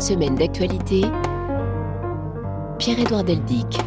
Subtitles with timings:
[0.00, 1.02] Semaine d'actualité.
[2.78, 3.78] Pierre-Édouard Deldic.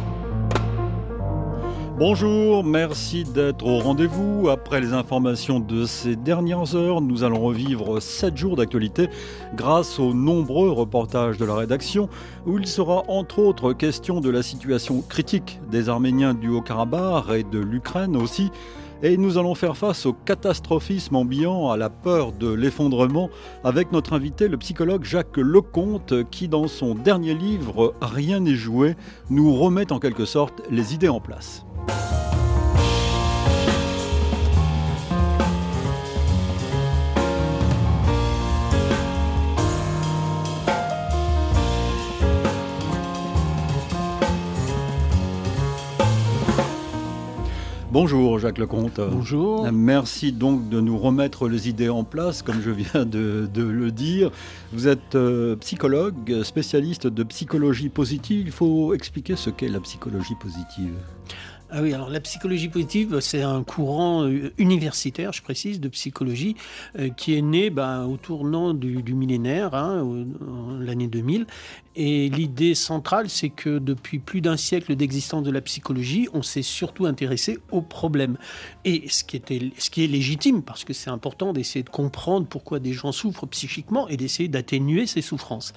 [1.98, 4.48] Bonjour, merci d'être au rendez-vous.
[4.48, 9.08] Après les informations de ces dernières heures, nous allons revivre 7 jours d'actualité
[9.56, 12.08] grâce aux nombreux reportages de la rédaction
[12.46, 17.42] où il sera entre autres question de la situation critique des Arméniens du Haut-Karabakh et
[17.42, 18.52] de l'Ukraine aussi.
[19.06, 23.28] Et nous allons faire face au catastrophisme ambiant, à la peur de l'effondrement,
[23.62, 28.96] avec notre invité, le psychologue Jacques Lecomte, qui dans son dernier livre Rien n'est joué,
[29.28, 31.66] nous remet en quelque sorte les idées en place.
[47.94, 48.98] Bonjour Jacques Lecomte.
[48.98, 49.70] Bonjour.
[49.70, 54.32] Merci donc de nous remettre les idées en place, comme je viens de, le dire.
[54.72, 58.46] Vous êtes euh, psychologue, spécialiste de psychologie positive.
[58.46, 60.96] Il faut expliquer ce qu'est la psychologie positive.
[61.70, 66.54] Ah oui, alors la psychologie positive, c'est un courant euh, universitaire, je précise, de psychologie,
[66.98, 70.06] euh, qui est né ben, au tournant du, millénaire, hein,
[70.80, 71.46] l'année 2000,
[71.96, 76.62] et l'idée centrale, c'est que depuis plus d'un siècle d'existence de la psychologie, on s'est
[76.62, 78.36] surtout intéressé aux problèmes.
[78.84, 82.46] Et ce qui, était, ce qui est légitime, parce que c'est important d'essayer de comprendre
[82.48, 85.72] pourquoi des gens souffrent psychiquement et d'essayer d'atténuer ces souffrances.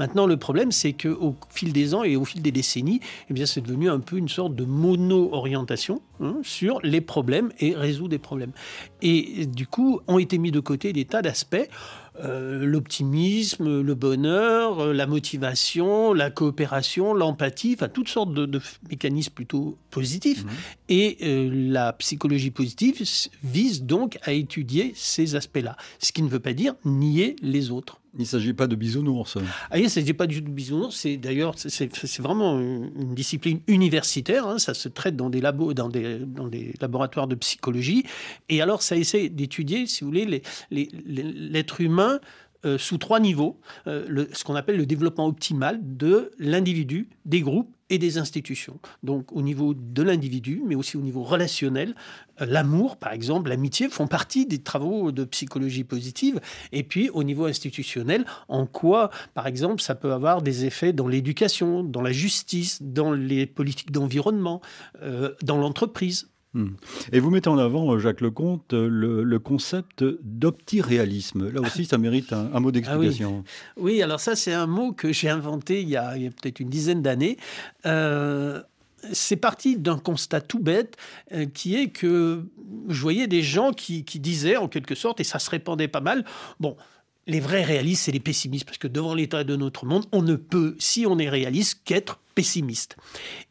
[0.00, 3.46] Maintenant, le problème, c'est qu'au fil des ans et au fil des décennies, eh bien,
[3.46, 8.18] c'est devenu un peu une sorte de mono-orientation hein, sur les problèmes et résoudre des
[8.18, 8.52] problèmes.
[9.02, 11.68] Et du coup, ont été mis de côté des tas d'aspects
[12.24, 19.32] euh, l'optimisme, le bonheur, euh, la motivation, la coopération, l'empathie, enfin toutes sortes de, mécanismes
[19.32, 20.44] plutôt positifs.
[20.44, 20.50] Mhm.
[20.88, 23.02] Et euh, la psychologie positive
[23.42, 28.00] vise donc à étudier ces aspects-là, ce qui ne veut pas dire nier les autres.
[28.14, 29.38] Il ne s'agit pas de bisounours.
[29.70, 30.96] Ah, il ne s'agit pas du tout de bisounours.
[30.96, 34.46] C'est d'ailleurs, c'est vraiment une discipline universitaire.
[34.46, 34.58] Hein.
[34.58, 38.04] ça se traite dans des labos, dans des, dans des laboratoires de psychologie.
[38.48, 42.20] Et alors, ça essaie d'étudier, si vous voulez, l'être humain
[42.66, 47.74] euh, sous trois niveaux, euh, ce qu'on appelle le développement optimal de l'individu, des groupes
[47.88, 48.78] et des institutions.
[49.02, 51.94] Donc au niveau de l'individu, mais aussi au niveau relationnel,
[52.42, 56.38] euh, l'amour, par exemple, l'amitié font partie des travaux de psychologie positive.
[56.72, 61.08] Et puis au niveau institutionnel, en quoi, par exemple, ça peut avoir des effets dans
[61.08, 64.60] l'éducation, dans la justice, dans les politiques d'environnement,
[65.42, 66.28] dans l'entreprise.
[66.52, 66.70] Hmm.
[67.12, 71.48] Et vous mettez en avant, euh, Jacques Lecomte, euh, le, concept d'optiréalisme.
[71.48, 73.44] Là aussi, ça mérite un, mot d'explication.
[73.46, 74.02] Ah oui.
[74.02, 77.36] alors ça, c'est un mot que j'ai inventé il y a, peut-être une dizaine d'années.
[77.86, 78.60] Euh,
[79.12, 80.96] c'est parti d'un constat tout bête
[81.54, 82.44] qui est que
[82.88, 86.02] je voyais des gens qui, qui, disaient en quelque sorte, et ça se répandait pas
[86.02, 86.26] mal,
[86.58, 86.76] bon,
[87.26, 90.34] les vrais réalistes, c'est les pessimistes, parce que devant l'état de notre monde, on ne
[90.36, 92.96] peut, si on est réaliste, qu'être pessimiste.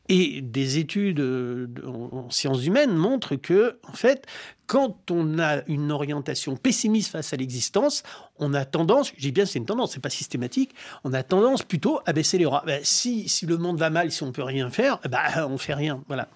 [0.09, 4.25] Et des études euh, en sciences humaines montrent que, en fait,
[4.65, 8.03] quand on a une orientation pessimiste face à l'existence,
[8.37, 11.63] on a tendance, je dis bien c'est une tendance, c'est pas systématique, on a tendance
[11.63, 12.63] plutôt à baisser les bras.
[12.65, 15.73] Ben, si, si le monde va mal, si on peut rien faire, ben, on fait
[15.73, 16.03] rien.
[16.07, 16.29] Voilà.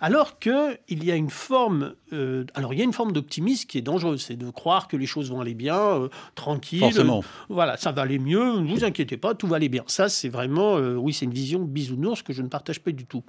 [0.00, 3.66] Alors que il y a une forme, euh, alors il y a une forme d'optimisme
[3.66, 6.80] qui est dangereuse, c'est de croire que les choses vont aller bien, euh, tranquille.
[6.80, 7.22] Forcément.
[7.48, 9.82] voilà, ça va aller mieux, ne vous inquiétez pas, tout va aller bien.
[9.88, 13.24] Ça, c'est vraiment, oui, c'est une vision bisounours que je ne partage pas du tout.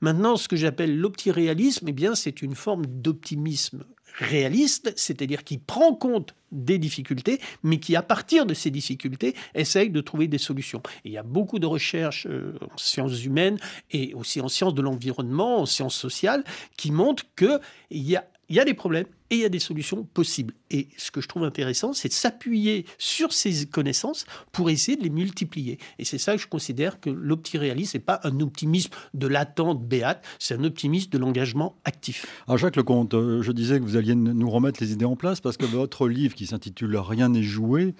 [0.00, 3.84] Maintenant, ce que j'appelle l'optiréalisme, eh bien, c'est une forme d'optimisme
[4.18, 9.90] réaliste, c'est-à-dire qui prend compte des difficultés, mais qui, à partir de ces difficultés, essaye
[9.90, 10.82] de trouver des solutions.
[11.04, 13.58] il y a beaucoup de recherches euh, en sciences humaines
[13.90, 16.44] et aussi en sciences de l'environnement, en sciences sociales,
[16.76, 17.60] qui montrent qu'il
[17.90, 20.54] il y a des problèmes et il y a des solutions possibles.
[20.70, 25.02] Et ce que je trouve intéressant, c'est de s'appuyer sur ces connaissances pour essayer de
[25.02, 25.78] les multiplier.
[25.98, 30.24] Et c'est ça que je considère que l'optiréalisme n'est pas un optimisme de l'attente béate,
[30.38, 32.26] c'est un optimisme de l'engagement actif.
[32.46, 35.40] Alors Jacques Lecomte, euh, je disais que vous alliez nous remettre les idées en place
[35.40, 37.94] parce que votre livre qui s'intitule Rien n'est joué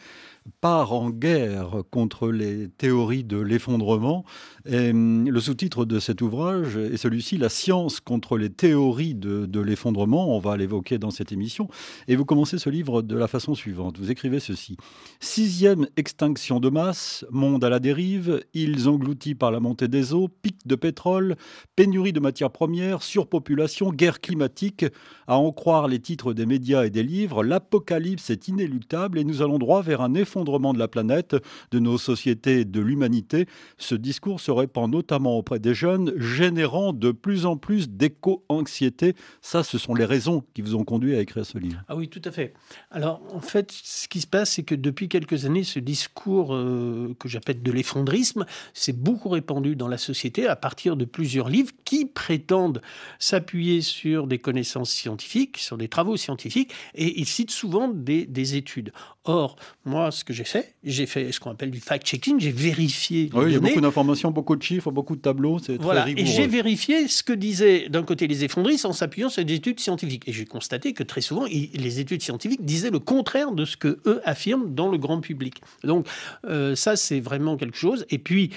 [0.60, 4.24] part en guerre contre les théories de l'effondrement.
[4.66, 9.46] Et hum, le sous-titre de cet ouvrage est celui-ci, La science contre les théories de,
[9.46, 10.36] de l'effondrement.
[10.36, 11.68] On va l'évoquer dans cette émission.
[12.08, 13.98] Et vous commencez ce livre de la façon suivante.
[13.98, 14.76] Vous écrivez ceci.
[15.20, 20.28] Sixième extinction de masse, monde à la dérive, îles englouties par la montée des eaux,
[20.28, 21.36] pic de pétrole,
[21.76, 24.84] pénurie de matières premières, surpopulation, guerre climatique.
[25.26, 29.42] À en croire les titres des médias et des livres, l'apocalypse est inéluctable et nous
[29.42, 31.36] allons droit vers un effondrement de la planète,
[31.70, 33.46] de nos sociétés, de l'humanité.
[33.78, 39.14] Ce discours se répand notamment auprès des jeunes, générant de plus en plus d'éco-anxiété.
[39.40, 41.82] Ça, ce sont les raisons qui vous ont conduit à écrire ce livre.
[41.88, 42.54] Ah oui, tout à fait.
[42.90, 47.14] Alors, en fait, ce qui se passe, c'est que depuis quelques années, ce discours euh,
[47.18, 51.72] que j'appelle de l'effondrisme s'est beaucoup répandu dans la société à partir de plusieurs livres
[51.84, 52.80] qui prétendent
[53.18, 58.92] s'appuyer sur des connaissances scientifiques, sur des travaux scientifiques, et ils citent souvent des études.
[59.26, 59.56] Or,
[59.86, 63.30] moi, ce que j'ai fait, j'ai fait ce qu'on appelle du fact-checking, j'ai vérifié.
[63.32, 66.02] Les oui, il y a beaucoup d'informations, beaucoup de chiffres, beaucoup de tableaux, c'est voilà.
[66.02, 66.28] très rigoureux.
[66.28, 69.80] Et j'ai vérifié ce que disaient d'un côté les effondristes en s'appuyant sur des études
[69.80, 70.28] scientifiques.
[70.28, 73.98] Et j'ai constaté que très souvent, les études scientifiques disaient le contraire de ce que
[74.04, 75.62] eux affirment dans le grand public.
[75.84, 76.06] Donc,
[76.44, 78.04] euh, ça, c'est vraiment quelque chose.
[78.10, 78.50] Et puis,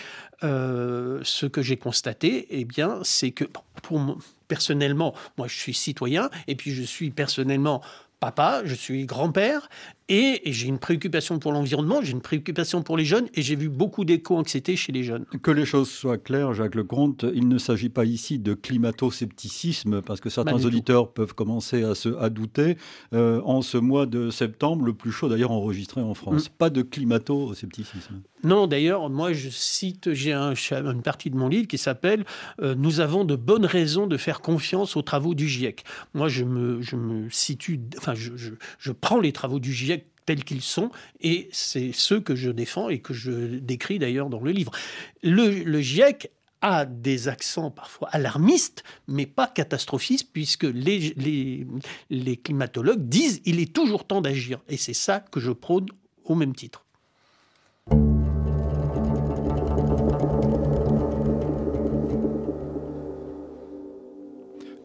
[0.43, 3.45] euh, ce que j'ai constaté, eh bien, c'est que
[3.83, 4.17] pour moi,
[4.49, 7.81] personnellement, moi, je suis citoyen, et puis je suis personnellement
[8.19, 9.69] papa, je suis grand-père,
[10.09, 13.69] et, j'ai une préoccupation pour l'environnement, j'ai une préoccupation pour les jeunes, et j'ai vu
[13.69, 15.25] beaucoup d'éco-anxiété chez les jeunes.
[15.41, 20.21] Que les choses soient claires, Jacques Lecomte, il ne s'agit pas ici de climato-scepticisme, parce
[20.21, 22.77] que certains auditeurs peuvent commencer à se à douter.
[23.13, 26.53] Euh, en ce mois de septembre, le plus chaud d'ailleurs enregistré en France, mm.
[26.57, 28.21] pas de climato-scepticisme.
[28.43, 32.23] Non, d'ailleurs, moi je cite, j'ai un, une partie de mon livre qui s'appelle
[32.61, 35.83] euh, Nous avons de bonnes raisons de faire confiance aux travaux du GIEC.
[36.13, 39.96] Moi je me, je me situe, enfin je, je, je prends les travaux du GIEC
[40.27, 40.91] tels qu'ils sont,
[41.21, 44.71] et c'est ceux que je défends et que je décris d'ailleurs dans le livre.
[45.23, 46.29] Le, GIEC
[46.61, 51.65] a des accents parfois alarmistes, mais pas catastrophistes, puisque les, les,
[52.09, 54.59] les climatologues disent il est toujours temps d'agir.
[54.67, 55.87] Et c'est ça que je prône
[56.25, 56.85] au même titre.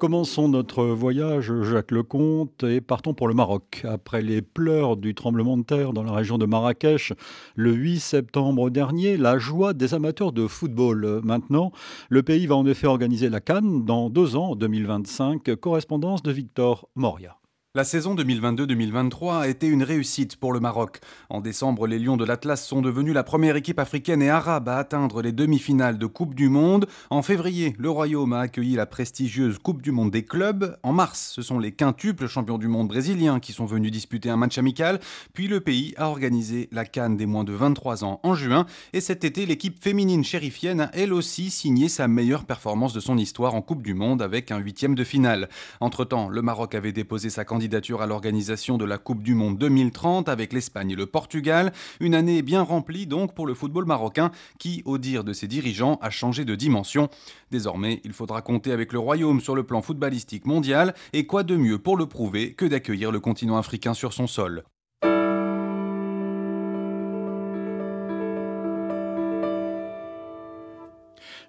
[0.02, 3.86] Commençons notre voyage, Jacques Lecomte, et partons pour le Maroc.
[3.88, 7.12] Après les pleurs du tremblement de terre dans la région de Marrakech
[7.54, 11.20] le 8 septembre dernier, la joie des amateurs de football.
[11.22, 11.70] Maintenant,
[12.08, 15.54] le pays va en effet organiser la Cannes dans deux ans, 2025.
[15.54, 17.36] Correspondance de Victor Moria.
[17.74, 21.00] La saison 2022-2023 a été une réussite pour le Maroc.
[21.30, 24.76] En décembre, les Lions de l'Atlas sont devenus la première équipe africaine et arabe à
[24.76, 26.86] atteindre les demi-finales de Coupe du Monde.
[27.08, 30.76] En février, le Royaume a accueilli la prestigieuse Coupe du Monde des clubs.
[30.82, 34.36] En mars, ce sont les quintuples champions du monde brésiliens qui sont venus disputer un
[34.36, 35.00] match amical.
[35.32, 38.66] Puis le pays a organisé la Cannes des moins de 23 ans en juin.
[38.92, 43.16] Et cet été, l'équipe féminine chérifienne a elle aussi signé sa meilleure performance de son
[43.16, 45.48] histoire en Coupe du Monde avec un huitième de finale.
[45.80, 49.56] Entre-temps, le Maroc avait déposé sa candidature candidature à l'organisation de la Coupe du Monde
[49.56, 51.72] 2030 avec l'Espagne et le Portugal.
[52.00, 55.96] Une année bien remplie donc pour le football marocain qui, au dire de ses dirigeants,
[56.02, 57.08] a changé de dimension.
[57.52, 61.54] Désormais, il faudra compter avec le Royaume sur le plan footballistique mondial et quoi de
[61.54, 64.64] mieux pour le prouver que d'accueillir le continent africain sur son sol?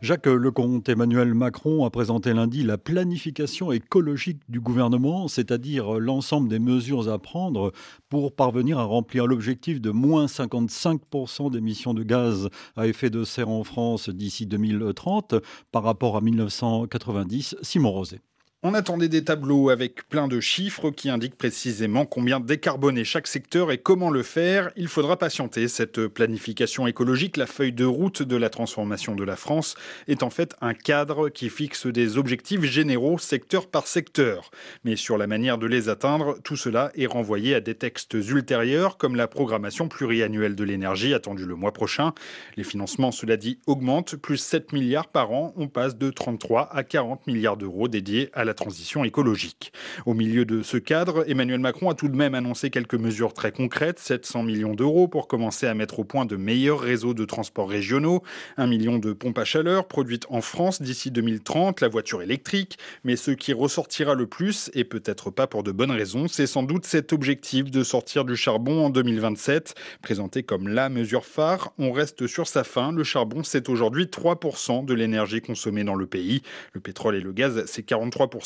[0.03, 6.59] Jacques Lecomte, Emmanuel Macron a présenté lundi la planification écologique du gouvernement, c'est-à-dire l'ensemble des
[6.59, 7.71] mesures à prendre
[8.09, 13.47] pour parvenir à remplir l'objectif de moins 55% d'émissions de gaz à effet de serre
[13.47, 15.35] en France d'ici 2030
[15.71, 17.55] par rapport à 1990.
[17.61, 18.19] Simon Rosé.
[18.65, 23.73] On attendait des tableaux avec plein de chiffres qui indiquent précisément combien décarboner chaque secteur
[23.73, 24.71] et comment le faire.
[24.77, 25.67] Il faudra patienter.
[25.67, 29.75] Cette planification écologique, la feuille de route de la transformation de la France,
[30.07, 34.49] est en fait un cadre qui fixe des objectifs généraux secteur par secteur.
[34.85, 38.95] Mais sur la manière de les atteindre, tout cela est renvoyé à des textes ultérieurs
[38.95, 42.13] comme la programmation pluriannuelle de l'énergie attendue le mois prochain.
[42.55, 45.53] Les financements, cela dit, augmentent, plus 7 milliards par an.
[45.57, 49.73] On passe de 33 à 40 milliards d'euros dédiés à la transition écologique.
[50.05, 53.51] Au milieu de ce cadre, Emmanuel Macron a tout de même annoncé quelques mesures très
[53.51, 57.69] concrètes, 700 millions d'euros pour commencer à mettre au point de meilleurs réseaux de transports
[57.69, 58.23] régionaux,
[58.57, 63.15] 1 million de pompes à chaleur produites en France d'ici 2030, la voiture électrique, mais
[63.15, 66.85] ce qui ressortira le plus, et peut-être pas pour de bonnes raisons, c'est sans doute
[66.85, 71.73] cet objectif de sortir du charbon en 2027, présenté comme la mesure phare.
[71.77, 76.05] On reste sur sa fin, le charbon c'est aujourd'hui 3% de l'énergie consommée dans le
[76.05, 76.41] pays,
[76.73, 78.42] le pétrole et le gaz c'est 43%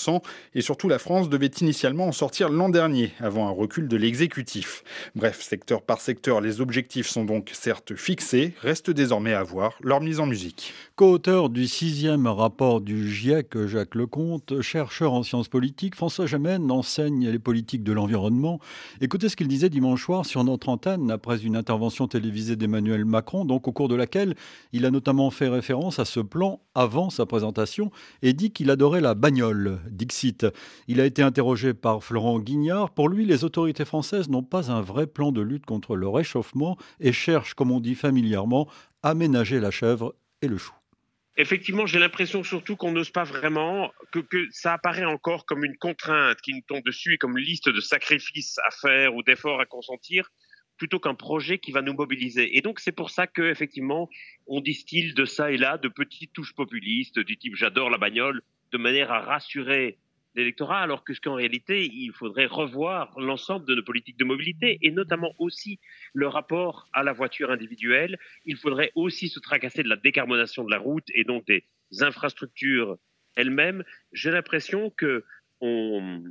[0.53, 4.83] et surtout la France devait initialement en sortir l'an dernier, avant un recul de l'exécutif.
[5.15, 10.01] Bref, secteur par secteur, les objectifs sont donc certes fixés, reste désormais à voir leur
[10.01, 10.73] mise en musique.
[10.95, 17.29] Co-auteur du sixième rapport du GIEC, Jacques Lecomte, chercheur en sciences politiques, François Gemène enseigne
[17.29, 18.59] les politiques de l'environnement.
[19.01, 23.45] Écoutez ce qu'il disait dimanche soir sur notre antenne après une intervention télévisée d'Emmanuel Macron,
[23.45, 24.35] donc au cours de laquelle
[24.73, 29.01] il a notamment fait référence à ce plan avant sa présentation et dit qu'il adorait
[29.01, 29.79] la bagnole.
[29.91, 30.45] Dixit.
[30.87, 32.93] Il a été interrogé par Florent Guignard.
[32.93, 36.77] Pour lui, les autorités françaises n'ont pas un vrai plan de lutte contre le réchauffement
[36.99, 38.69] et cherchent, comme on dit familièrement,
[39.03, 40.73] à ménager la chèvre et le chou.
[41.39, 45.77] Effectivement, j'ai l'impression surtout qu'on n'ose pas vraiment, que, que, ça apparaît encore comme une
[45.77, 49.61] contrainte qui nous tombe dessus et comme une liste de sacrifices à faire ou d'efforts
[49.61, 50.31] à consentir,
[50.77, 52.57] plutôt qu'un projet qui va nous mobiliser.
[52.57, 54.09] Et donc c'est pour ça que effectivement,
[54.45, 58.41] on distille de ça et là de petites touches populistes du type j'adore la bagnole,
[58.71, 59.97] de manière à rassurer
[60.35, 64.77] l'électorat, alors que ce qu'en réalité, il faudrait revoir l'ensemble de nos politiques de mobilité
[64.81, 65.79] et notamment aussi
[66.13, 68.19] le rapport à la voiture individuelle.
[68.45, 71.63] Il faudrait aussi se tracasser de la décarbonation de la route et donc des
[72.01, 72.97] infrastructures
[73.35, 73.83] elles-mêmes.
[74.13, 75.25] J'ai l'impression que
[75.59, 76.23] on,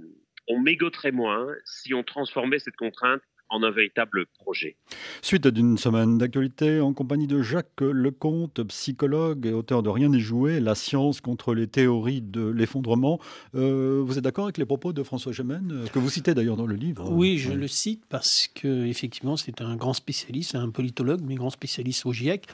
[0.46, 4.76] on mégoterait moins si on transformait cette contrainte en un véritable projet.
[5.22, 10.20] Suite d'une semaine d'actualité en compagnie de Jacques Lecomte, psychologue et auteur de Rien n'est
[10.20, 13.20] joué, la science contre les théories de l'effondrement.
[13.54, 16.56] Euh, vous êtes d'accord avec les propos de François Gemène, euh, que vous citez d'ailleurs
[16.56, 17.10] dans le livre?
[17.10, 21.50] Oui, je le cite parce que effectivement c'est un grand spécialiste, un politologue, mais grand
[21.50, 22.46] spécialiste au GIEC.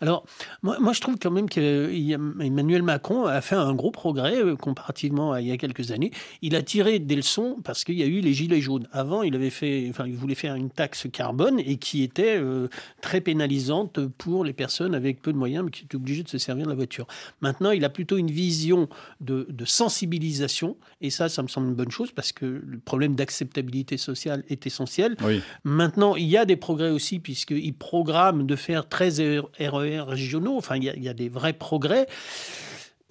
[0.00, 0.24] Alors
[0.62, 5.32] moi, moi je trouve quand même qu'Emmanuel Macron a fait un gros progrès euh, comparativement
[5.32, 6.10] à il y a quelques années.
[6.42, 8.88] Il a tiré des leçons parce qu'il y a eu les gilets jaunes.
[8.92, 12.68] Avant, il avait fait, enfin, il voulait faire une taxe carbone et qui était euh,
[13.00, 16.38] très pénalisante pour les personnes avec peu de moyens, mais qui étaient obligées de se
[16.38, 17.06] servir de la voiture.
[17.40, 18.88] Maintenant, il a plutôt une vision
[19.20, 23.98] de, sensibilisation, et ça, ça me semble une bonne chose, parce que le problème d'acceptabilité
[23.98, 25.16] sociale est essentiel.
[25.64, 29.22] Maintenant, il y a des progrès aussi, puisqu'il programme de faire 13
[29.58, 32.06] RER régionaux, enfin, il y il y a des vrais progrès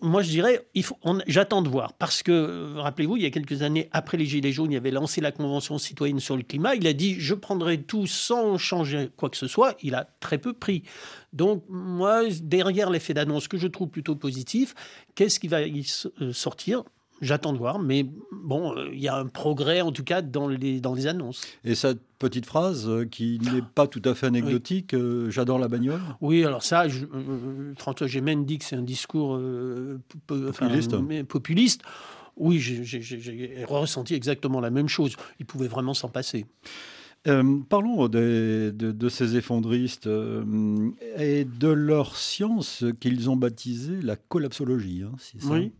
[0.01, 0.65] moi, je dirais,
[1.27, 1.93] j'attends de voir.
[1.93, 4.91] Parce que, euh, rappelez-vous, il y a quelques années, après les Gilets jaunes, il avait
[4.91, 6.75] lancé la Convention citoyenne sur le climat.
[6.75, 9.75] Il a dit Je prendrai tout sans changer quoi que ce soit.
[9.81, 10.83] Il a très peu pris.
[11.33, 14.73] Donc, moi, derrière l'effet d'annonce que je trouve plutôt positif,
[15.15, 15.85] qu'est-ce qui va y
[16.21, 16.83] euh, sortir?
[17.21, 20.47] J'attends de voir, mais bon, euh, il y a un progrès en tout cas dans
[20.47, 21.41] les, dans les annonces.
[21.65, 25.67] Et cette petite phrase euh, qui n'est pas tout à fait anecdotique, euh, j'adore la
[25.67, 27.05] bagnole Oui, alors ça, je,
[27.77, 29.39] François Gémen dit que c'est un discours
[30.27, 30.95] populiste.
[31.27, 31.81] populiste.
[32.37, 35.17] Oui, j'ai ressenti exactement la même chose.
[35.39, 36.45] Il pouvait vraiment s'en passer.
[37.25, 40.07] parlons de, de, ces effondristes
[41.17, 45.03] et de leur science qu'ils ont baptisée la collapsologie.
[45.03, 45.49] Hein, ça?
[45.49, 45.73] Oui.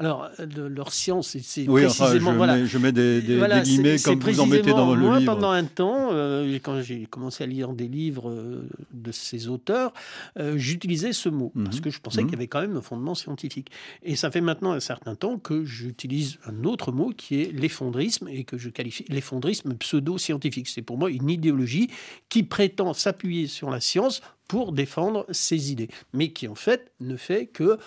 [0.00, 2.32] Alors, de leur science, c'est précisément.
[2.32, 3.20] je, voilà, mets, je mets des,
[3.62, 5.34] guillemets comme vous en mettez dans le moi, livre.
[5.34, 9.92] pendant un temps, euh, quand j'ai commencé à lire des livres euh, de ces auteurs,
[10.38, 11.82] euh, j'utilisais ce mot parce mhm.
[11.82, 12.28] que je pensais mhm.
[12.28, 13.70] qu'il y avait quand même un fondement scientifique.
[14.02, 18.26] Et ça fait maintenant un certain temps que j'utilise un autre mot qui est l'effondrisme
[18.28, 20.68] et que je qualifie l'effondrisme pseudo-scientifique.
[20.68, 21.90] C'est pour moi une idéologie
[22.30, 27.16] qui prétend s'appuyer sur la science pour défendre ses idées, mais qui en fait ne
[27.16, 27.78] fait que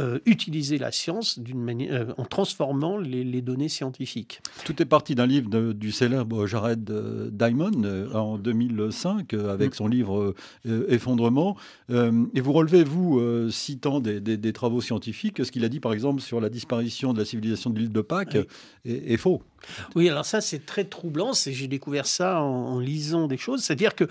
[0.00, 4.40] euh, utiliser la science manière, euh, en transformant les, données scientifiques.
[4.64, 7.70] Tout est parti d'un livre du célèbre Jared euh, Diamond
[8.14, 9.74] en 2005 avec mm.
[9.74, 10.34] son livre
[10.88, 11.56] Effondrement.
[11.90, 16.40] et vous relevez, vous, citant des, travaux scientifiques, ce qu'il a dit par exemple sur
[16.40, 18.38] la disparition de la civilisation de l'île de Pâques
[18.84, 19.42] est, faux.
[19.94, 21.32] Oui, alors ça c'est très troublant.
[21.32, 23.62] J'ai découvert ça en, lisant des choses.
[23.62, 24.04] C'est-à-dire que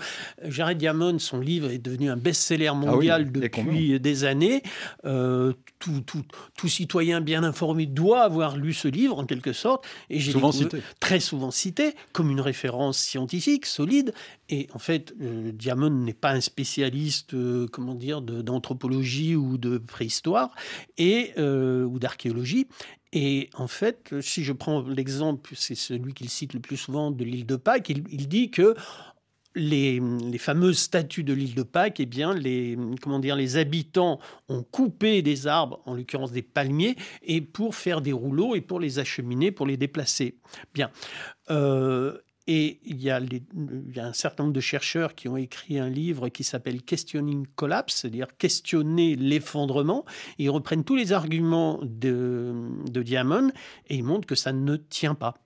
[0.44, 4.62] Jared Diamond, son livre est devenu un best-seller ah mondial depuis des années
[5.80, 9.86] tout, citoyen bien informé doit avoir lu ce livre, en quelque sorte.
[10.10, 10.82] Et j'ai souvent cité.
[11.00, 14.12] Très souvent cité, comme une référence scientifique, solide.
[14.50, 19.78] Et en fait, euh, Diamond n'est pas un spécialiste, euh, comment dire, d'anthropologie ou de
[19.78, 20.50] préhistoire
[20.98, 22.66] et, euh, ou d'archéologie.
[23.12, 27.24] Et en fait, si je prends l'exemple, c'est celui qu'il cite le plus souvent de
[27.24, 28.76] l'île de Pâques, il dit que
[29.54, 30.00] les,
[30.38, 35.22] fameuses statues de l'île de Pâques, eh bien, les, comment dire, les habitants ont coupé
[35.22, 39.50] des arbres, en l'occurrence des palmiers, et pour faire des rouleaux et pour les acheminer,
[39.50, 40.36] pour les déplacer.
[40.74, 40.90] Bien.
[41.50, 42.16] Euh,
[42.52, 43.20] et il y, a
[43.96, 48.26] un certain nombre de chercheurs qui ont écrit un livre qui s'appelle Questioning Collapse, c'est-à-dire
[48.38, 50.04] questionner l'effondrement.
[50.38, 52.52] Ils reprennent tous les arguments de,
[52.90, 53.52] de Diamond
[53.88, 55.36] et ils montrent que ça ne tient pas.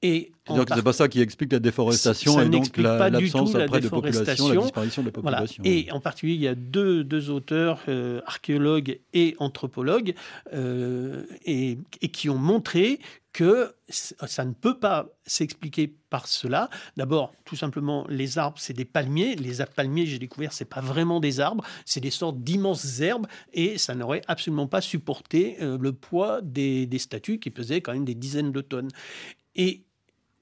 [0.00, 4.60] Et c'est pas ça qui explique la déforestation et donc l'absence après de population, la
[4.62, 5.62] disparition de la population.
[5.66, 10.14] Et en particulier, il y a deux, deux auteurs, euh, archéologues et anthropologues,
[10.54, 13.00] euh, et, et, qui ont montré
[13.36, 16.70] que ça ne peut pas s'expliquer par cela.
[16.96, 19.36] D'abord, tout simplement, les arbres, c'est des palmiers.
[19.36, 23.76] Les palmiers, j'ai découvert, c'est pas vraiment des arbres, c'est des sortes d'immenses herbes, et
[23.76, 28.06] ça n'aurait absolument pas supporté euh, le poids des, des statues qui pesaient quand même
[28.06, 28.88] des dizaines de tonnes.
[29.54, 29.84] Et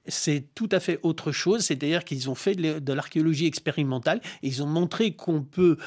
[0.07, 4.63] c'est tout à fait autre chose, c'est-à-dire qu'ils ont fait de l'archéologie expérimentale et ils
[4.63, 5.79] ont montré qu'on peut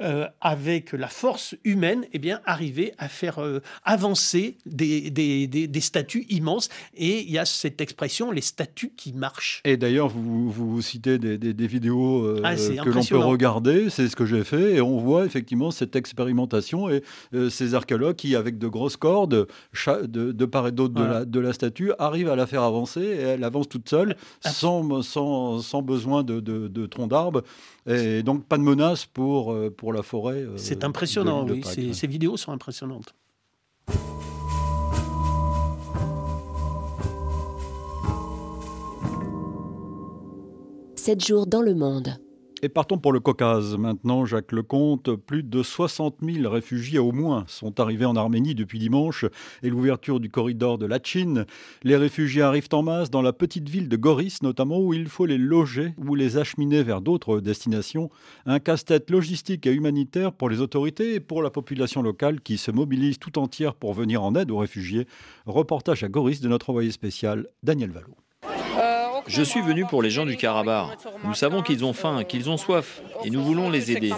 [0.00, 5.80] euh, avec la force humaine, eh bien, arriver à faire euh, avancer des, des, des,
[5.80, 6.68] statues immenses.
[6.96, 9.60] Et il y a cette expression, les statues qui marchent.
[9.64, 14.14] Et d'ailleurs, vous, vous, citez des, vidéos euh, ah, que l'on peut regarder, c'est ce
[14.14, 17.02] que j'ai fait, et on voit effectivement cette expérimentation et
[17.50, 19.48] ces archéologues qui, avec de grosses cordes,
[19.86, 23.02] de, de part et d'autre de, la, de la statue, arrivent à la faire avancer,
[23.02, 27.42] et elle avance toute seule, sans, sans, sans besoin de, de, de tronc d'arbre.
[27.86, 30.42] Et donc pas de menace pour, pour la forêt.
[30.42, 31.62] Euh, c'est impressionnant, oui.
[31.64, 33.14] ces, vidéos sont impressionnantes.
[40.96, 42.18] Sept jours dans le monde.
[42.60, 43.76] Et partons pour le Caucase.
[43.76, 48.80] Maintenant, Jacques Lecomte, plus de 60 000 réfugiés au moins sont arrivés en Arménie depuis
[48.80, 49.24] dimanche
[49.62, 51.44] et l'ouverture du corridor de Lachin.
[51.84, 55.24] Les réfugiés arrivent en masse dans la petite ville de Goris, notamment où il faut
[55.24, 58.10] les loger ou les acheminer vers d'autres destinations.
[58.44, 62.72] Un casse-tête logistique et humanitaire pour les autorités et pour la population locale qui se
[62.72, 65.06] mobilise tout entière pour venir en aide aux réfugiés.
[65.46, 68.16] Reportage à Goris de notre envoyé spécial, Daniel Vallot.
[69.28, 70.98] Je suis venu pour les gens du Karabakh.
[71.24, 74.12] Nous savons qu'ils ont faim, qu'ils ont soif, et nous voulons les aider.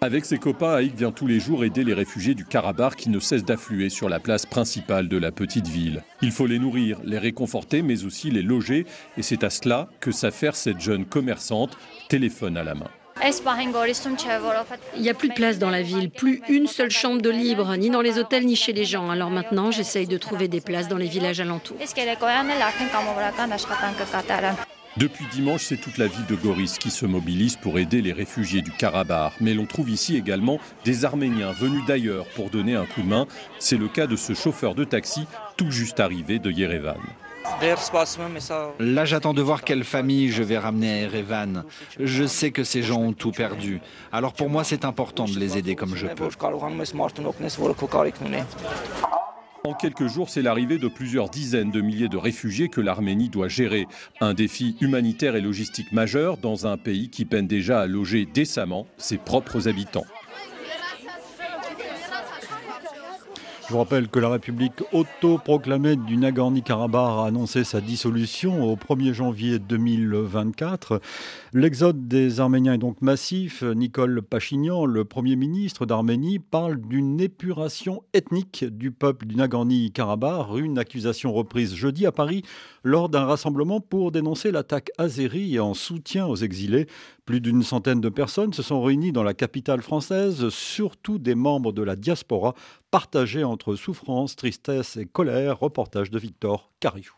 [0.00, 3.18] Avec ses copains, Aïk vient tous les jours aider les réfugiés du Karabakh qui ne
[3.18, 6.02] cessent d'affluer sur la place principale de la petite ville.
[6.22, 8.86] Il faut les nourrir, les réconforter, mais aussi les loger,
[9.16, 11.76] et c'est à cela que s'affaire cette jeune commerçante,
[12.08, 12.88] téléphone à la main.
[14.96, 17.74] Il n'y a plus de place dans la ville, plus une seule chambre de libre,
[17.76, 19.10] ni dans les hôtels ni chez les gens.
[19.10, 21.76] Alors maintenant, j'essaye de trouver des places dans les villages alentours.
[24.96, 28.62] Depuis dimanche, c'est toute la ville de Goris qui se mobilise pour aider les réfugiés
[28.62, 29.34] du Karabakh.
[29.40, 33.26] Mais l'on trouve ici également des Arméniens venus d'ailleurs pour donner un coup de main.
[33.60, 36.98] C'est le cas de ce chauffeur de taxi tout juste arrivé de Yerevan.
[38.78, 41.64] Là, j'attends de voir quelle famille je vais ramener à Erevan.
[41.98, 43.80] Je sais que ces gens ont tout perdu.
[44.12, 46.28] Alors pour moi, c'est important de les aider comme je peux.
[49.64, 53.48] En quelques jours, c'est l'arrivée de plusieurs dizaines de milliers de réfugiés que l'Arménie doit
[53.48, 53.86] gérer.
[54.20, 58.86] Un défi humanitaire et logistique majeur dans un pays qui peine déjà à loger décemment
[58.96, 60.06] ses propres habitants.
[63.68, 69.12] Je vous rappelle que la République autoproclamée du Nagorno-Karabakh a annoncé sa dissolution au 1er
[69.12, 71.02] janvier 2024.
[71.52, 73.62] L'exode des Arméniens est donc massif.
[73.62, 80.78] Nicole Pachignan, le Premier ministre d'Arménie, parle d'une épuration ethnique du peuple du Nagorno-Karabakh, une
[80.78, 82.44] accusation reprise jeudi à Paris
[82.84, 86.86] lors d'un rassemblement pour dénoncer l'attaque azérie en soutien aux exilés.
[87.28, 91.72] Plus d'une centaine de personnes se sont réunies dans la capitale française, surtout des membres
[91.72, 92.54] de la diaspora,
[92.90, 95.58] partagés entre souffrance, tristesse et colère.
[95.58, 97.12] Reportage de Victor Cariou.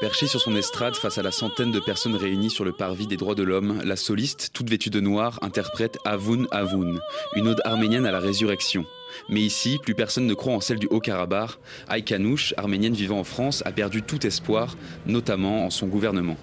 [0.00, 3.18] Perchée sur son estrade face à la centaine de personnes réunies sur le parvis des
[3.18, 7.00] droits de l'homme, la soliste, toute vêtue de noir, interprète Avun Avun,
[7.36, 8.86] une ode arménienne à la résurrection.
[9.28, 11.58] Mais ici, plus personne ne croit en celle du Haut-Karabakh.
[11.88, 16.38] Aïkanouche, arménienne vivant en France, a perdu tout espoir, notamment en son gouvernement.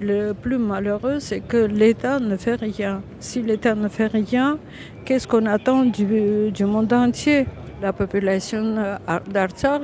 [0.00, 3.02] Le plus malheureux, c'est que l'État ne fait rien.
[3.18, 4.58] Si l'État ne fait rien,
[5.06, 7.46] qu'est-ce qu'on attend du, monde entier?
[7.80, 8.98] La population
[9.32, 9.82] d'Artsakh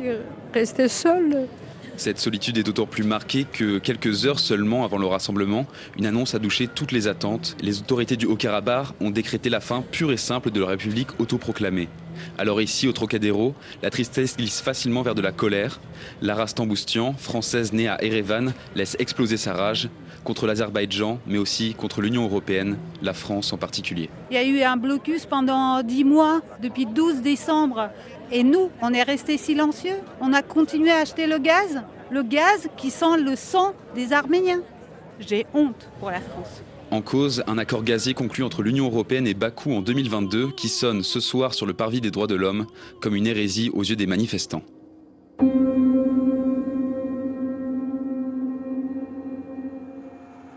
[0.52, 1.48] reste seule.
[1.96, 5.66] Cette solitude est d'autant plus marquée que quelques heures seulement avant le rassemblement,
[5.98, 7.56] une annonce a douché toutes les attentes.
[7.60, 11.88] Les autorités du Haut-Karabakh ont décrété la fin pure et simple de la République autoproclamée.
[12.38, 15.80] Alors ici, au Trocadéro, la tristesse glisse facilement vers de la colère.
[16.22, 19.88] Lara Stamboustian, française née à Erevan, laisse exploser sa rage
[20.24, 24.08] contre l'Azerbaïdjan, mais aussi contre l'Union européenne, la France en particulier.
[24.30, 27.90] Il y a eu un blocus pendant dix mois, depuis 12 décembre.
[28.30, 29.96] Et nous, on est restés silencieux.
[30.20, 34.62] On a continué à acheter le gaz, le gaz qui sent le sang des Arméniens.
[35.20, 36.62] J'ai honte pour la France.
[36.90, 41.02] En cause, un accord gazier conclu entre l'Union européenne et Bakou en 2022 qui sonne
[41.02, 42.66] ce soir sur le parvis des droits de l'homme
[43.00, 44.62] comme une hérésie aux yeux des manifestants.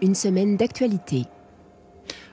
[0.06, 1.24] Une semaine d'actualité.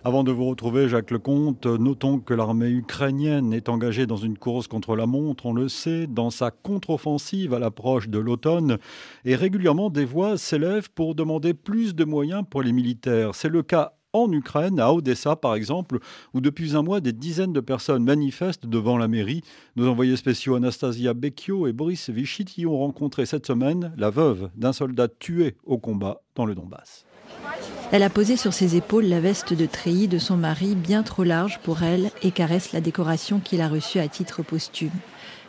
[0.05, 4.67] Avant de vous retrouver, Jacques Lecomte, notons que l'armée ukrainienne est engagée dans une course
[4.67, 8.77] contre la montre, on le sait, dans sa contre-offensive à l'approche de l'automne.
[9.25, 13.35] Et régulièrement, des voix s'élèvent pour demander plus de moyens pour les militaires.
[13.35, 15.99] C'est le cas en Ukraine, à Odessa par exemple,
[16.35, 19.41] où depuis un mois, des dizaines de personnes manifestent devant la mairie.
[19.77, 24.75] Nos envoyés spéciaux Anastasia Becchio et Boris Vichiti ont rencontré cette semaine la veuve d'un
[24.75, 27.07] soldat tué au combat dans le Donbass.
[27.91, 31.25] Elle a posé sur ses épaules la veste de treillis de son mari, bien trop
[31.25, 34.91] large pour elle, et caresse la décoration qu'il a reçue à titre posthume.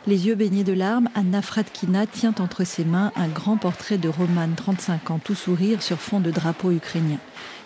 [0.06, 4.10] Les yeux baignés de larmes, Anna Fradkina tient entre ses mains un grand portrait de
[4.10, 7.16] Roman, 35 ans, tout sourire sur fond de drapeau ukrainien.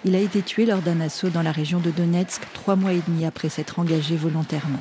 [0.05, 3.03] Il a été tué lors d'un assaut dans la région de Donetsk, trois mois et
[3.09, 4.79] demi après s'être engagé volontairement.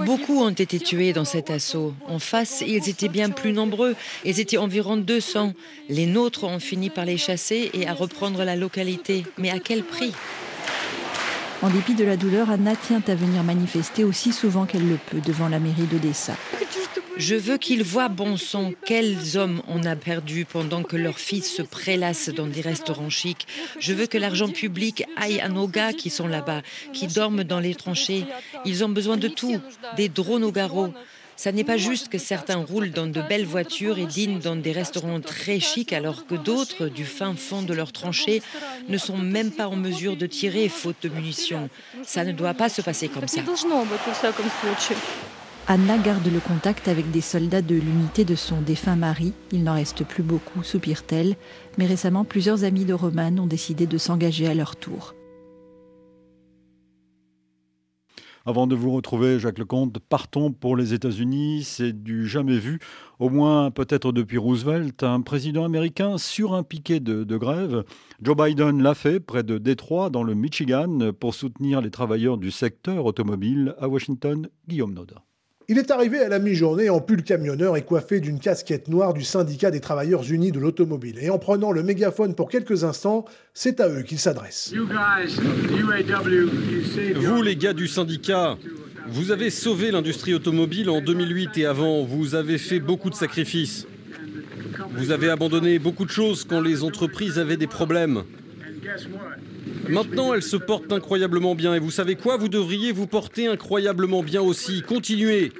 [0.00, 1.94] Beaucoup ont été tués dans cet assaut.
[2.06, 3.94] En face, ils étaient bien plus nombreux.
[4.24, 5.52] Ils étaient environ 200.
[5.88, 9.24] Les nôtres ont fini par les chasser et à reprendre la localité.
[9.36, 10.12] Mais à quel prix?
[11.60, 15.20] En dépit de la douleur, Anna tient à venir manifester aussi souvent qu'elle le peut
[15.20, 16.34] devant la mairie d'Odessa.
[17.18, 21.52] Je veux qu'ils voient bon sang quels hommes on a perdus pendant que leurs fils
[21.52, 23.46] se prélassent dans des restaurants chics.
[23.80, 27.58] Je veux que l'argent public aille à nos gars qui sont là-bas, qui dorment dans
[27.58, 28.24] les tranchées.
[28.64, 29.60] Ils ont besoin de tout,
[29.96, 30.94] des drones au garrot.
[31.34, 34.72] Ça n'est pas juste que certains roulent dans de belles voitures et dînent dans des
[34.72, 38.42] restaurants très chics alors que d'autres, du fin fond de leurs tranchées,
[38.88, 41.68] ne sont même pas en mesure de tirer faute de munitions.
[42.04, 43.40] Ça ne doit pas se passer comme ça.
[45.70, 49.34] Anna garde le contact avec des soldats de l'unité de son défunt mari.
[49.52, 51.36] Il n'en reste plus beaucoup, soupire-t-elle,
[51.76, 55.14] mais récemment plusieurs amis de Roman ont décidé de s'engager à leur tour.
[58.46, 61.64] Avant de vous retrouver, Jacques Lecomte, partons pour les États-Unis.
[61.64, 62.78] C'est du jamais vu,
[63.18, 67.84] au moins peut-être depuis Roosevelt, un président américain sur un piquet de, grève.
[68.22, 72.50] Joe Biden l'a fait près de Détroit, dans le Michigan, pour soutenir les travailleurs du
[72.50, 73.74] secteur automobile.
[73.78, 75.16] À Washington, Guillaume Noda.
[75.70, 79.22] Il est arrivé à la mi-journée en pull camionneur et coiffé d'une casquette noire du
[79.22, 81.18] syndicat des travailleurs unis de l'automobile.
[81.20, 84.72] Et en prenant le mégaphone pour quelques instants, c'est à eux qu'il s'adresse.
[87.16, 88.56] Vous, les gars du syndicat,
[89.08, 92.02] vous avez sauvé l'industrie automobile en 2008 et avant.
[92.02, 93.86] Vous avez fait beaucoup de sacrifices.
[94.92, 98.22] Vous avez abandonné beaucoup de choses quand les entreprises avaient des problèmes.
[99.88, 101.74] Maintenant, elles se portent incroyablement bien.
[101.74, 102.36] Et vous savez quoi?
[102.36, 104.82] Vous devriez vous porter incroyablement bien aussi.
[104.82, 105.52] Continuez.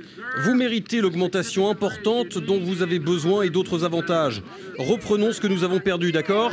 [0.45, 4.43] Vous méritez l'augmentation importante dont vous avez besoin et d'autres avantages.
[4.79, 6.53] Reprenons ce que nous avons perdu, d'accord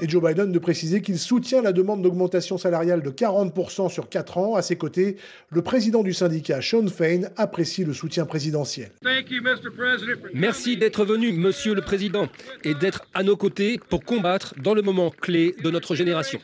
[0.00, 4.38] Et Joe Biden de préciser qu'il soutient la demande d'augmentation salariale de 40% sur 4
[4.38, 4.56] ans.
[4.56, 5.16] À ses côtés,
[5.50, 8.90] le président du syndicat, Sean Fain, apprécie le soutien présidentiel.
[10.34, 12.28] Merci d'être venu, monsieur le président,
[12.64, 16.40] et d'être à nos côtés pour combattre dans le moment clé de notre génération.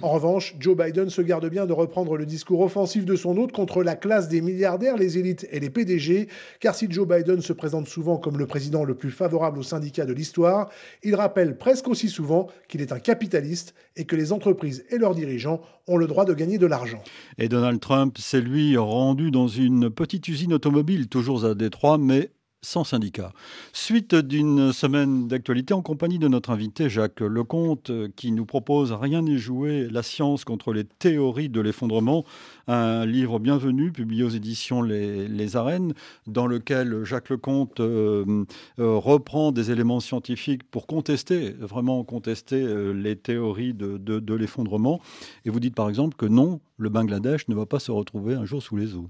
[0.00, 3.52] En revanche, Joe Biden se garde bien de reprendre le discours offensif de son hôte
[3.52, 6.28] contre la classe des milliardaires, les élites et les PDG,
[6.60, 10.06] car si Joe Biden se présente souvent comme le président le plus favorable aux syndicats
[10.06, 10.70] de l'histoire,
[11.02, 15.14] il rappelle presque aussi souvent qu'il est un capitaliste et que les entreprises et leurs
[15.14, 17.02] dirigeants ont le droit de gagner de l'argent.
[17.36, 22.30] Et Donald Trump s'est lui rendu dans une petite usine automobile, toujours à Détroit, mais
[22.62, 23.32] sans syndicat.
[23.72, 29.22] Suite d'une semaine d'actualité en compagnie de notre invité Jacques Lecomte qui nous propose Rien
[29.22, 32.24] n'est joué, la science contre les théories de l'effondrement,
[32.68, 35.94] un livre bienvenu publié aux éditions Les, Arènes
[36.26, 38.44] dans lequel Jacques Lecomte euh,
[38.78, 45.00] euh, reprend des éléments scientifiques pour contester, vraiment contester euh, les théories de, de l'effondrement.
[45.44, 48.44] Et vous dites par exemple que non, le Bangladesh ne va pas se retrouver un
[48.44, 49.08] jour sous les eaux.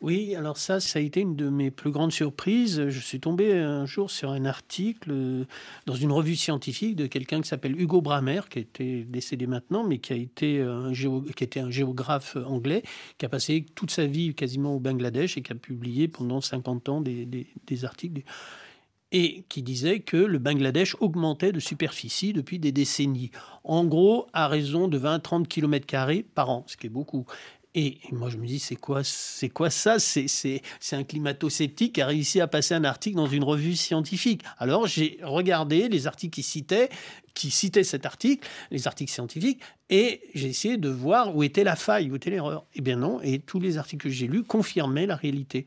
[0.00, 2.88] Oui, alors ça, ça a été une de mes plus grandes surprises.
[2.88, 5.44] Je suis tombé un jour sur un article euh,
[5.86, 9.98] dans une revue scientifique de quelqu'un qui s'appelle Hugo Bramer, qui était décédé maintenant, mais
[9.98, 12.84] qui a été un, était un géographe anglais,
[13.18, 16.88] qui a passé toute sa vie quasiment au Bangladesh et qui a publié pendant 50
[16.88, 18.22] ans des, des articles
[19.10, 23.30] et qui disait que le Bangladesh augmentait de superficie depuis des décennies.
[23.64, 27.26] En gros, à raison de 20-30 km par an, ce qui est beaucoup.
[27.74, 29.98] Et moi, je me dis, c'est quoi, c'est quoi ça?
[29.98, 34.42] C'est, un climato-sceptique qui a réussi à passer un article dans une revue scientifique.
[34.58, 36.88] Alors, j'ai regardé les articles qui citaient,
[37.34, 41.76] qui citaient cet article, les articles scientifiques, et j'ai essayé de voir où était la
[41.76, 42.64] faille, où était l'erreur.
[42.74, 45.66] Eh bien non, et tous les articles que j'ai lus confirmaient la réalité.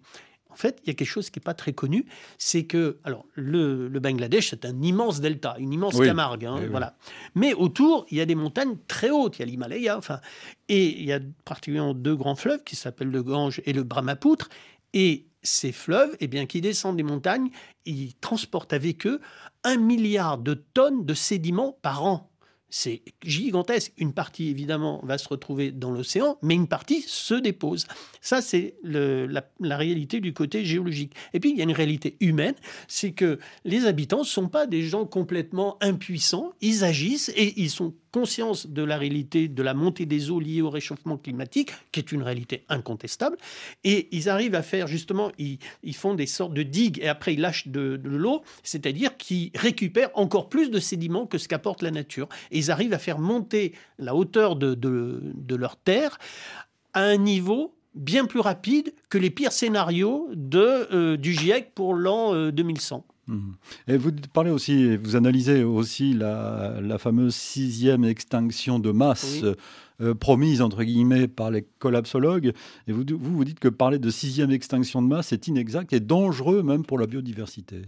[0.51, 2.05] En fait, il y a quelque chose qui n'est pas très connu,
[2.37, 6.95] c'est que alors le, Bangladesh, c'est un immense delta, une immense Camargue, hein, voilà.
[7.35, 10.19] Mais autour, il y a des montagnes très hautes, il y a l'Himalaya, enfin,
[10.67, 14.49] et il y a particulièrement deux grands fleuves qui s'appellent le Gange et le Brahmapoutre,
[14.93, 17.49] et ces fleuves, eh bien, qui descendent des montagnes,
[17.85, 19.19] ils transportent avec eux
[19.63, 22.30] un milliard de tonnes de sédiments par an
[22.71, 23.91] c'est gigantesque.
[23.97, 27.85] Une partie, évidemment, va se retrouver dans l'océan, mais une partie se dépose.
[28.21, 29.43] Ça, c'est la,
[29.77, 31.13] réalité du côté géologique.
[31.33, 32.55] Et puis, il y a une réalité humaine,
[32.87, 37.69] c'est que les habitants ne sont pas des gens complètement impuissants, ils agissent et ils
[37.69, 41.99] sont conscience de la réalité de la montée des eaux liées au réchauffement climatique, qui
[41.99, 43.37] est une réalité incontestable.
[43.83, 45.59] Et ils arrivent à faire justement, ils,
[45.93, 50.49] font des sortes de digues et après ils lâchent de, l'eau, c'est-à-dire qu'ils récupèrent encore
[50.49, 52.27] plus de sédiments que ce qu'apporte la nature.
[52.51, 56.17] Et ils arrivent à faire monter la hauteur de, leur terre
[56.93, 62.49] à un niveau bien plus rapide que les pires scénarios de, du GIEC pour l'an
[62.51, 63.05] 2100.
[63.31, 63.55] Mhm.
[63.87, 69.43] Et vous parlez aussi, vous analysez aussi la, fameuse sixième extinction de masse
[70.01, 72.53] euh, promise entre guillemets par les collapsologues.
[72.87, 76.01] Et vous, vous, vous dites que parler de sixième extinction de masse est inexact et
[76.01, 77.83] dangereux même pour la biodiversité.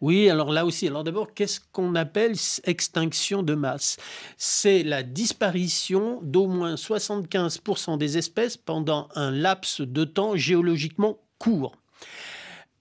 [0.00, 3.98] Oui, alors là aussi, alors d'abord, qu'est-ce qu'on appelle extinction de masse?
[4.38, 11.76] C'est la disparition d'au moins 75% des espèces pendant un laps de temps géologiquement court.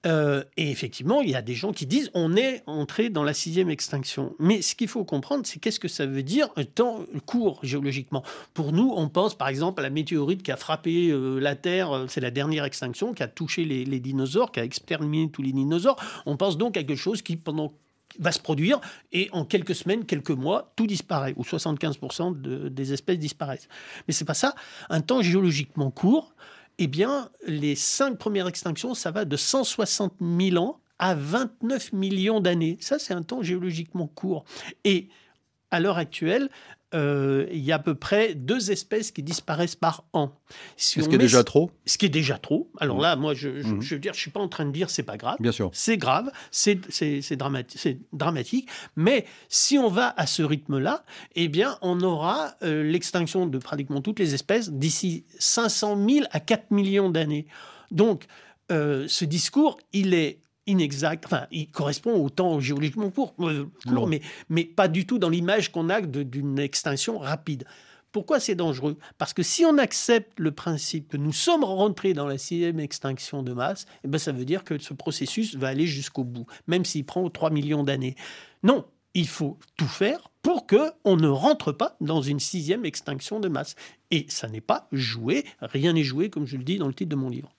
[0.05, 3.33] Euh, et effectivement, il y a des gens qui disent on est entré dans la
[3.33, 4.33] sixième extinction.
[4.39, 8.23] Mais ce qu'il faut comprendre, c'est qu'est-ce que ça veut dire un temps court géologiquement?
[8.53, 11.91] Pour nous, on pense par exemple à la météorite qui a frappé euh, la Terre,
[11.91, 15.51] euh, c'est la dernière extinction, qui a touché les, dinosaures, qui a exterminé tous les
[15.51, 15.97] dinosaures.
[16.25, 17.73] On pense donc à quelque chose qui pendant
[18.17, 18.79] va se produire
[19.11, 23.67] et en quelques semaines, quelques mois, tout disparaît ou 75% des espèces disparaissent.
[24.07, 24.55] Mais c'est pas ça.
[24.89, 26.33] Un temps géologiquement court,
[26.81, 32.39] eh bien, les cinq premières extinctions, ça va de 160 000 ans à 29 millions
[32.39, 32.77] d'années.
[32.79, 34.45] Ça, c'est un temps géologiquement court.
[34.85, 35.09] Et
[35.71, 36.49] à l'heure actuelle,
[36.95, 40.31] euh, il y a à peu près deux espèces qui disparaissent par an.
[40.75, 41.69] ce qui est déjà trop?
[41.85, 42.71] Ce qui est déjà trop.
[42.79, 43.01] Alors mmh.
[43.01, 43.81] là, moi, je, mmh.
[43.81, 45.37] je, veux dire, je suis pas en train de dire c'est pas grave.
[45.39, 45.69] Bien sûr.
[45.73, 48.69] C'est grave, c'est dramatique, dramatique.
[48.95, 51.03] Mais si on va à ce rythme-là,
[51.35, 56.39] eh bien, on aura euh, l'extinction de pratiquement toutes les espèces d'ici 500 000 à
[56.39, 57.45] 4 millions d'années.
[57.91, 58.25] Donc,
[58.71, 60.39] euh, ce discours, il est
[60.69, 63.65] inexact, enfin, il correspond au temps géologiquement court, euh,
[64.07, 67.65] mais, mais pas du tout dans l'image qu'on a d'une extinction rapide.
[68.11, 68.97] Pourquoi c'est dangereux?
[69.17, 73.43] Parce que si on accepte le principe que nous sommes rentrés dans la sixième extinction
[73.43, 76.85] de masse, eh ben ça veut dire que ce processus va aller jusqu'au bout, même
[76.85, 78.15] s'il prend 3 millions d'années.
[78.63, 83.39] Non, il faut tout faire pour que on ne rentre pas dans une sixième extinction
[83.39, 83.75] de masse.
[84.09, 87.09] Et ça n'est pas joué, rien n'est joué, comme je le dis dans le titre
[87.09, 87.53] de mon livre.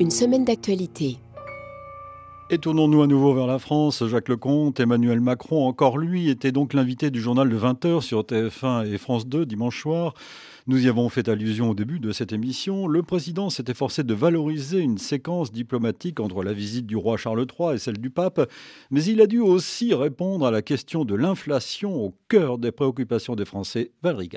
[0.00, 1.18] Une semaine d'actualité.
[2.48, 4.02] Et tournons-nous à nouveau vers la France.
[4.06, 8.90] Jacques Lecomte, Emmanuel Macron, encore lui, était donc l'invité du journal de 20h sur TF1
[8.90, 10.14] et France 2 dimanche soir.
[10.66, 12.86] Nous y avons fait allusion au début de cette émission.
[12.86, 17.44] Le président s'était forcé de valoriser une séquence diplomatique entre la visite du roi Charles
[17.46, 18.50] III et celle du pape,
[18.90, 23.36] mais il a dû aussi répondre à la question de l'inflation au cœur des préoccupations
[23.36, 23.90] des Français.
[24.02, 24.30] Valérie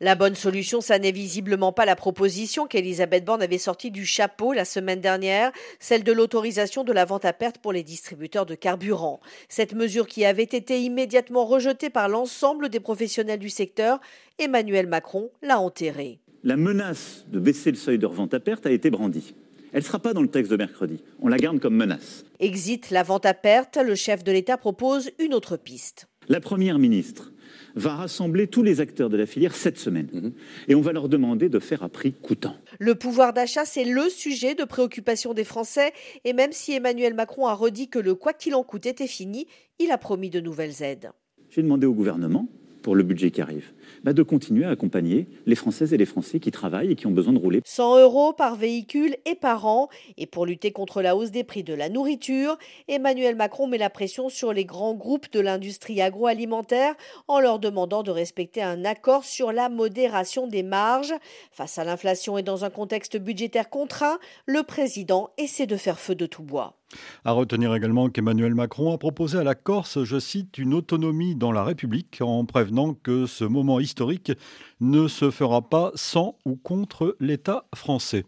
[0.00, 4.52] la bonne solution, ça n'est visiblement pas la proposition qu'Elisabeth Borne avait sortie du chapeau
[4.52, 8.54] la semaine dernière, celle de l'autorisation de la vente à perte pour les distributeurs de
[8.54, 9.18] carburant.
[9.48, 13.98] Cette mesure qui avait été immédiatement rejetée par l'ensemble des professionnels du secteur,
[14.38, 16.20] Emmanuel Macron l'a enterrée.
[16.44, 19.34] La menace de baisser le seuil de revente à perte a été brandie.
[19.72, 21.02] Elle ne sera pas dans le texte de mercredi.
[21.20, 22.24] On la garde comme menace.
[22.38, 26.06] Exit la vente à perte, le chef de l'État propose une autre piste.
[26.28, 27.32] La Première ministre
[27.78, 30.08] va rassembler tous les acteurs de la filière cette semaine.
[30.12, 30.32] Mhm.
[30.68, 32.56] Et on va leur demander de faire à prix coûtant.
[32.78, 35.92] Le pouvoir d'achat, c'est le sujet de préoccupation des Français.
[36.24, 39.46] Et même si Emmanuel Macron a redit que le quoi qu'il en coûte était fini,
[39.78, 41.10] il a promis de nouvelles aides.
[41.50, 42.46] J'ai demandé au gouvernement,
[42.82, 43.72] pour le budget qui arrive,
[44.04, 47.12] bah, de continuer à accompagner les Françaises et les Français qui travaillent et qui ont
[47.12, 47.60] besoin de rouler.
[47.64, 49.88] 100 euros par véhicule et par an.
[50.16, 52.56] Et pour lutter contre la hausse des prix de la nourriture,
[52.88, 56.94] Emmanuel Macron met la pression sur les grands groupes de l'industrie agroalimentaire
[57.26, 61.14] en leur demandant de respecter un accord sur la modération des marges.
[61.52, 66.14] Face à l'inflation et dans un contexte budgétaire contraint, le président essaie de faire feu
[66.14, 66.78] de tout bois.
[67.24, 71.52] À retenir également qu'Emmanuel Macron a proposé à la Corse, je cite, une autonomie dans
[71.52, 74.32] la République en prévenant que ce moment historique
[74.80, 78.24] ne se fera pas sans ou contre l'État français.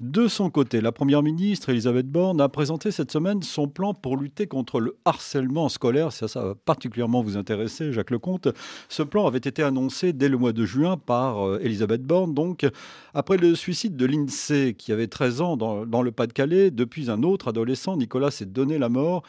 [0.00, 4.16] De son côté, la Première ministre Elisabeth Borne a présenté cette semaine son plan pour
[4.16, 6.12] lutter contre le harcèlement scolaire.
[6.12, 8.48] Ça, ça va particulièrement vous intéresser, Jacques Lecomte.
[8.88, 12.66] Ce plan avait été annoncé dès le mois de juin par euh, Elisabeth Borne, donc
[13.14, 17.22] après le suicide de l'INSEE qui avait 13 ans dans, dans le Pas-de-Calais, depuis un
[17.22, 19.22] autre adolescent, Nicolas, s'est donné la mort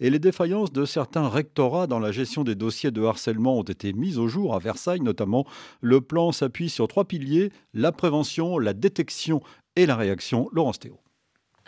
[0.00, 3.92] et les défaillances de certains rectorats dans la gestion des dossiers de harcèlement ont été
[3.92, 5.46] mises au jour à Versailles notamment.
[5.82, 9.42] Le plan s'appuie sur trois piliers, la prévention, la détection
[9.76, 10.48] et la réaction.
[10.52, 10.98] Laurence Théo.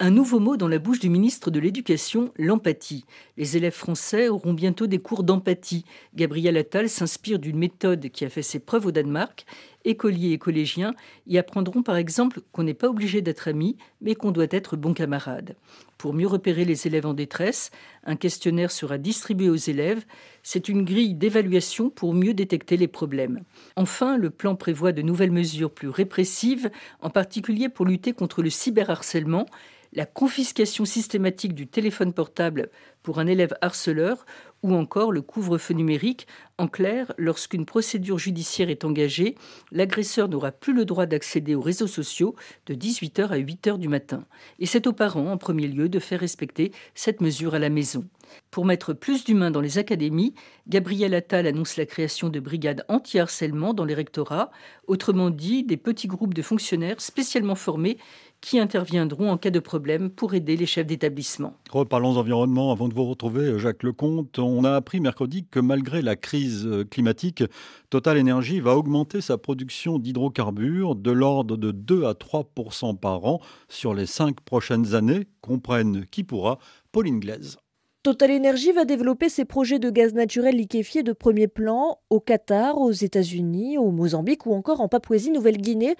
[0.01, 3.05] Un nouveau mot dans la bouche du ministre de l'Éducation, l'empathie.
[3.37, 5.85] Les élèves français auront bientôt des cours d'empathie.
[6.17, 9.47] Gabriel Attal s'inspire d'une méthode qui a fait ses preuves au Danemark.
[9.85, 10.95] Écoliers et collégiens
[11.29, 14.95] y apprendront par exemple qu'on n'est pas obligé d'être amis, mais qu'on doit être bon
[14.95, 15.55] camarade.
[16.05, 17.71] Pour mieux repérer les élèves en détresse.
[18.05, 20.05] Un questionnaire sera distribué aux élèves.
[20.43, 23.43] C'est une grille d'évaluation pour mieux détecter les problèmes.
[23.75, 28.51] Enfin, le plan prévoit de nouvelles mesures plus répressives, en particulier pour lutter contre le
[28.51, 29.47] cyberharcèlement
[29.95, 32.69] la confiscation systématique du téléphone portable
[33.03, 34.27] pour un élève harceleur
[34.65, 36.27] ou encore le couvre-feu numérique.
[36.57, 39.35] En clair, lorsqu'une procédure judiciaire est engagée,
[39.73, 44.25] l'agresseur n'aura plus le droit d'accéder aux réseaux sociaux de 18h à 8h du matin.
[44.59, 48.07] Et c'est aux parents, en premier lieu, de faire respecter cette mesure à la maison.
[48.51, 50.33] Pour mettre plus d'humains dans les académies,
[50.67, 54.51] Gabriel Attal annonce la création de brigades anti-harcèlement dans les rectorats,
[54.87, 57.99] autrement dit des petits groupes de fonctionnaires spécialement formés
[58.45, 61.55] qui interviendront en cas de problème pour aider les chefs d'établissement.
[61.71, 64.39] Reparlons environnement avant de vous retrouver, Jacques Lecomte.
[64.39, 67.43] On a appris mercredi que malgré la crise climatique,
[67.89, 73.41] Total Energy va augmenter sa production d'hydrocarbures de l'ordre de 2 à 3% par an
[73.71, 76.59] sur les cinq prochaines années, comprennent qui pourra,
[76.93, 77.57] Pauline Glaise.
[78.03, 82.77] Total Energy va développer ses projets de gaz naturel liquéfié de premier plan au Qatar,
[82.77, 85.97] aux États-Unis, au Mozambique ou encore en Papouasie-Nouvelle-Guinée.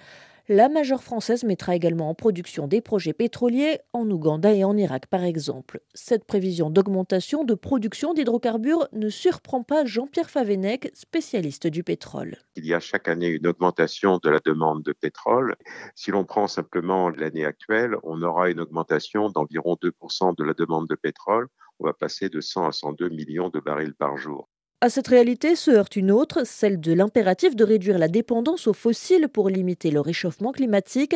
[0.47, 5.07] La majeure française mettra également en production des projets pétroliers en Ouganda et en Irak
[5.07, 5.81] par exemple.
[5.95, 12.37] Cette prévision d'augmentation de production d'hydrocarbures ne surprend pas Jean-Pierre Favenec, spécialiste du pétrole.
[12.55, 15.55] Il y a chaque année une augmentation de la demande de pétrole.
[15.95, 20.87] Si l'on prend simplement l'année actuelle, on aura une augmentation d'environ 2% de la demande
[20.87, 21.47] de pétrole.
[21.79, 24.47] On va passer de 100 à 102 millions de barils par jour.
[24.81, 28.73] À cette réalité se heurte une autre, celle de l'impératif de réduire la dépendance aux
[28.73, 31.15] fossiles pour limiter le réchauffement climatique.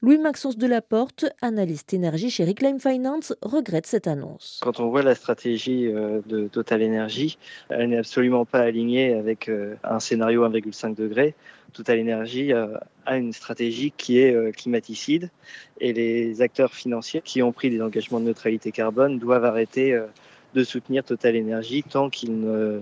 [0.00, 4.60] Louis-Maxence Delaporte, analyste énergie chez Reclaim Finance, regrette cette annonce.
[4.62, 7.38] Quand on voit la stratégie euh, de Total Energy,
[7.68, 11.34] elle n'est absolument pas alignée avec euh, un scénario 1,5 degré.
[11.74, 15.30] Total Energy euh, a une stratégie qui est climaticide
[15.80, 19.98] et les acteurs financiers qui ont pris des engagements de neutralité carbone doivent arrêter
[20.54, 22.80] de soutenir Total Energy tant qu'ils ne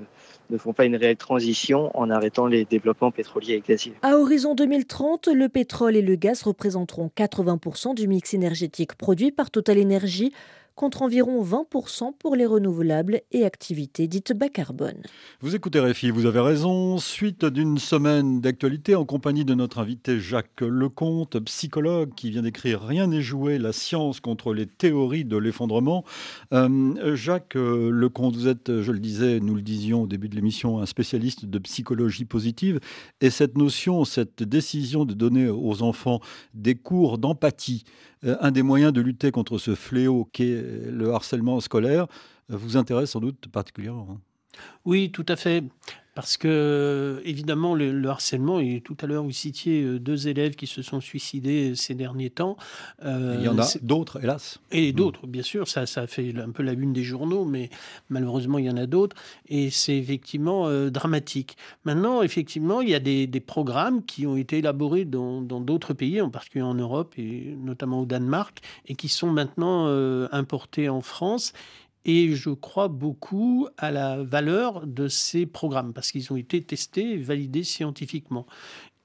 [0.53, 3.95] ne font pas une réelle transition en arrêtant les développements pétroliers et gaziers.
[4.03, 9.51] À horizon 2030, le pétrole et le gaz représenteront 80% du mix énergétique produit par
[9.51, 10.33] Total Energy
[10.75, 15.03] contre environ 20% pour les renouvelables et activités dites bas carbone.
[15.41, 16.99] Vous écoutez Réfi, vous avez raison.
[16.99, 22.83] Suite d'une semaine d'actualité en compagnie de notre invité Jacques Lecomte, psychologue qui vient d'écrire
[22.83, 26.05] Rien n'est joué, la science contre les théories de l'effondrement.
[26.53, 30.81] Euh, Jacques Lecomte, vous êtes, je le disais, nous le disions au début de l'émission,
[30.81, 32.81] un spécialiste de psychologie positive.
[33.21, 36.21] Et cette notion, cette décision de donner aux enfants
[36.55, 37.85] des cours d'empathie,
[38.25, 42.07] euh, un des moyens de lutter contre ce fléau qu'est le harcèlement scolaire,
[42.49, 44.19] vous intéresse sans doute particulièrement.
[44.85, 45.65] Oui, tout à fait.
[46.15, 50.67] Parce que, évidemment, le, harcèlement, et tout à l'heure, vous citiez euh, deux élèves qui
[50.67, 52.59] se sont suicidés ces derniers temps.
[53.03, 54.61] Euh, il y en a d'autres, hélas.
[54.73, 55.69] Et d'autres, bien sûr.
[55.69, 57.71] Ça, ça fait un peu la une des journaux, mais
[58.11, 59.17] malheureusement, il y en a d'autres.
[59.49, 61.57] Et c'est effectivement euh, dramatique.
[61.85, 66.31] Maintenant, effectivement, il y a des, programmes qui ont été élaborés dans d'autres pays, en
[66.31, 69.89] particulier en Europe et notamment au Danemark, et qui sont maintenant
[70.31, 71.53] importés en France
[72.05, 77.13] et je crois beaucoup à la valeur de ces programmes parce qu'ils ont été testés
[77.13, 78.47] et validés scientifiquement.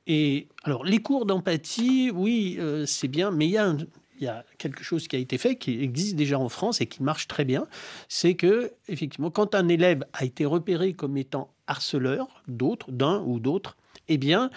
[0.08, 3.76] Et alors, les cours d'empathie, oui, euh, c'est bien, mais il y a
[4.20, 7.04] y a quelque chose qui a été fait, qui existe déjà en France et qui
[7.04, 7.68] marche très bien,
[8.10, 13.40] c'est que effectivement, quand un élève a été repéré comme étant harceleur d'autres, d'un ou
[13.40, 14.50] d'autres, eh bien,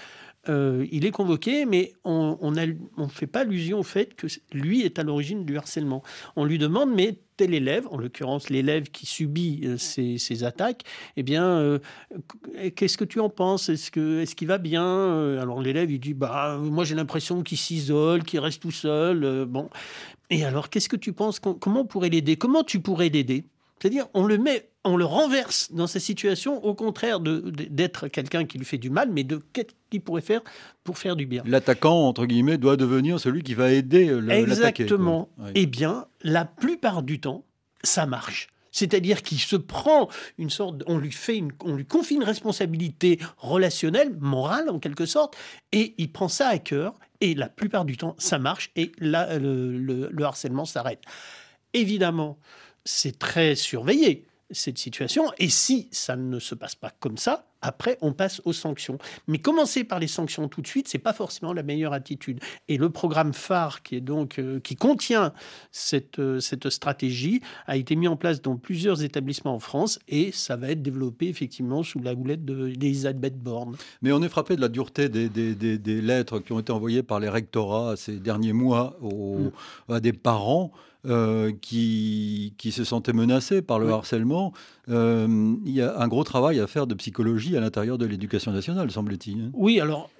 [0.48, 4.82] euh, il est convoqué, mais on ne on fait pas allusion au fait que lui
[4.82, 6.02] est à l'origine du harcèlement.
[6.36, 10.84] On lui demande, mais tel élève, en l'occurrence l'élève qui subit euh, ces, attaques,
[11.16, 11.78] eh bien, euh,
[12.74, 13.68] qu'est-ce que tu en penses?
[13.68, 15.38] Est-ce que est-ce qu'il va bien?
[15.38, 19.44] Alors l'élève il dit, bah moi j'ai l'impression qu'il s'isole, qu'il reste tout seul.
[19.46, 19.68] bon,
[20.30, 21.38] et alors qu'est-ce que tu penses?
[21.38, 22.36] Comment on pourrait l'aider?
[22.36, 23.44] Comment tu pourrais l'aider?
[23.80, 28.58] C'est-à-dire, on le met, on le renverse dans sa situation, au contraire d'être quelqu'un qui
[28.58, 30.40] lui fait du mal, mais de qu'est-ce qu'il pourrait faire
[30.84, 31.42] pour faire du bien?
[31.44, 34.82] L'attaquant, entre guillemets, doit devenir celui qui va aider l'attaqué.
[34.82, 35.28] Exactement.
[35.54, 37.44] Eh bien, la plupart du temps,
[37.82, 38.48] ça marche.
[38.72, 44.16] C'est-à-dire qu'il se prend une sorte, on lui fait, on lui confie une responsabilité relationnelle,
[44.20, 45.36] morale en quelque sorte,
[45.72, 46.94] et il prend ça à cœur.
[47.20, 51.02] Et la plupart du temps, ça marche et là, le harcèlement s'arrête.
[51.74, 52.38] Évidemment,
[52.84, 55.24] c'est très surveillé cette situation.
[55.38, 58.98] Et si ça ne se passe pas comme ça, après, on passe aux sanctions.
[59.26, 62.40] Mais commencer par les sanctions tout de suite, c'est pas forcément la meilleure attitude.
[62.68, 65.32] Et le programme phare, qui est donc euh, qui contient
[65.70, 70.32] cette, euh, cette stratégie, a été mis en place dans plusieurs établissements en France et
[70.32, 73.76] ça va être développé effectivement sous la houlette d'Elisabeth Borne.
[74.00, 77.02] Mais on est frappé de la dureté des, des, des, lettres qui ont été envoyées
[77.02, 79.50] par les rectorats ces derniers mois aux,
[79.88, 79.92] mm.
[79.92, 80.72] à des parents
[81.06, 84.52] euh, qui, qui se sentaient menacés par le harcèlement.
[84.88, 88.52] Euh, il y a un gros travail à faire de psychologie à l'intérieur de l'éducation
[88.52, 89.40] nationale, semble-t-il.
[89.40, 89.50] Hein.
[89.54, 90.10] Oui, alors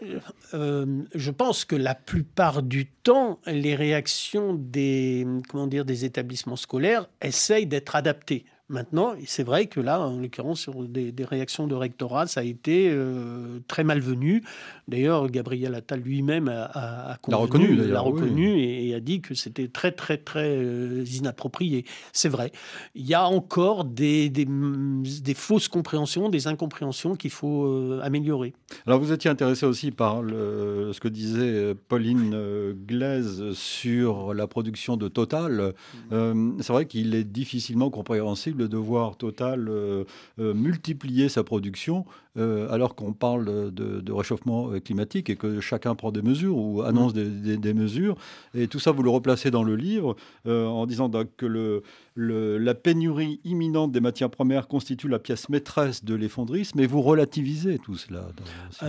[0.52, 7.08] je pense que la plupart du temps, les réactions des, comment dire, des établissements scolaires
[7.20, 8.44] essayent d'être adaptées.
[8.70, 12.88] Maintenant, c'est vrai que là, en l'occurrence, sur des, réactions de rectorat, ça a été
[12.88, 14.44] euh, très malvenu.
[14.86, 20.18] D'ailleurs, Gabriel Attal lui-même a, reconnu, l'a reconnu et, a dit que c'était très, très,
[20.18, 21.84] très euh, inapproprié.
[22.12, 22.52] C'est vrai.
[22.94, 28.54] Il y a encore des, des, fausses compréhensions, des incompréhensions qu'il faut euh, améliorer.
[28.86, 34.96] Alors, vous étiez intéressé aussi par le, ce que disait Pauline Glaise sur la production
[34.96, 35.72] de Total.
[36.12, 36.60] Mmh.
[36.60, 40.04] c'est vrai qu'il est difficilement compréhensible le devoir Total euh,
[40.38, 42.04] euh, multiplier sa production
[42.40, 47.14] euh, alors qu'on parle de, réchauffement climatique et que chacun prend des mesures ou annonce
[47.14, 47.56] mmh.
[47.56, 48.16] des, mesures.
[48.54, 50.16] Et tout ça, vous le replacez dans le livre
[50.46, 51.82] en disant que le,
[52.16, 57.78] la pénurie imminente des matières premières constitue la pièce maîtresse de l'effondrisme, mais vous relativisez
[57.78, 58.26] tout cela.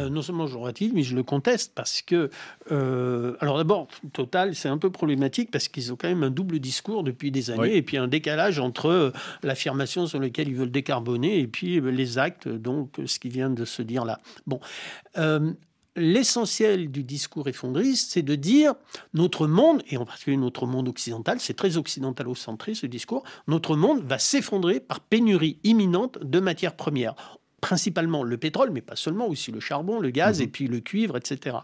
[0.09, 2.29] non seulement je relativise, mais je le conteste parce que,
[2.69, 7.03] alors d'abord, Total, c'est un peu problématique parce qu'ils ont quand même un double discours
[7.03, 11.39] depuis des années et puis un décalage entre la affirmations sur lesquelles ils veulent décarboner
[11.39, 14.19] et puis euh, les actes, donc ce qui vient de se dire là.
[14.45, 14.59] Bon.
[15.17, 15.53] Euh,
[15.95, 18.75] l'essentiel du discours effondriste, c'est de dire
[19.13, 24.01] notre monde, et en particulier notre monde occidental, c'est très occidentalo-centré ce discours, notre monde
[24.03, 27.15] va s'effondrer par pénurie imminente de matières premières,
[27.59, 30.79] principalement le pétrole, mais pas seulement, aussi le charbon, le gaz, mmh et puis le
[30.79, 31.57] cuivre, etc.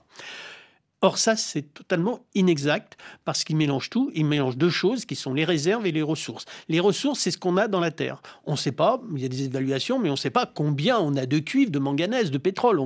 [1.02, 4.10] Or, ça, c'est totalement inexact parce qu'il mélange tout.
[4.16, 6.45] Il mélange deux choses qui sont les réserves et les ressources.
[6.70, 8.22] Les ressources, c'est ce qu'on a dans la Terre.
[8.45, 10.98] On ne sait pas, il y a des évaluations, mais on ne sait pas combien
[10.98, 12.82] on a de cuivre, de manganèse, de pétrole.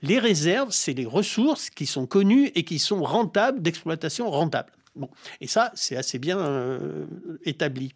[0.00, 4.72] Les réserves, c'est les ressources qui sont connues et qui sont rentables, d'exploitation rentable.
[4.96, 5.10] Bon.
[5.40, 7.06] Et ça, c'est assez bien euh,
[7.44, 7.92] établi.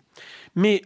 [0.54, 0.82] Mais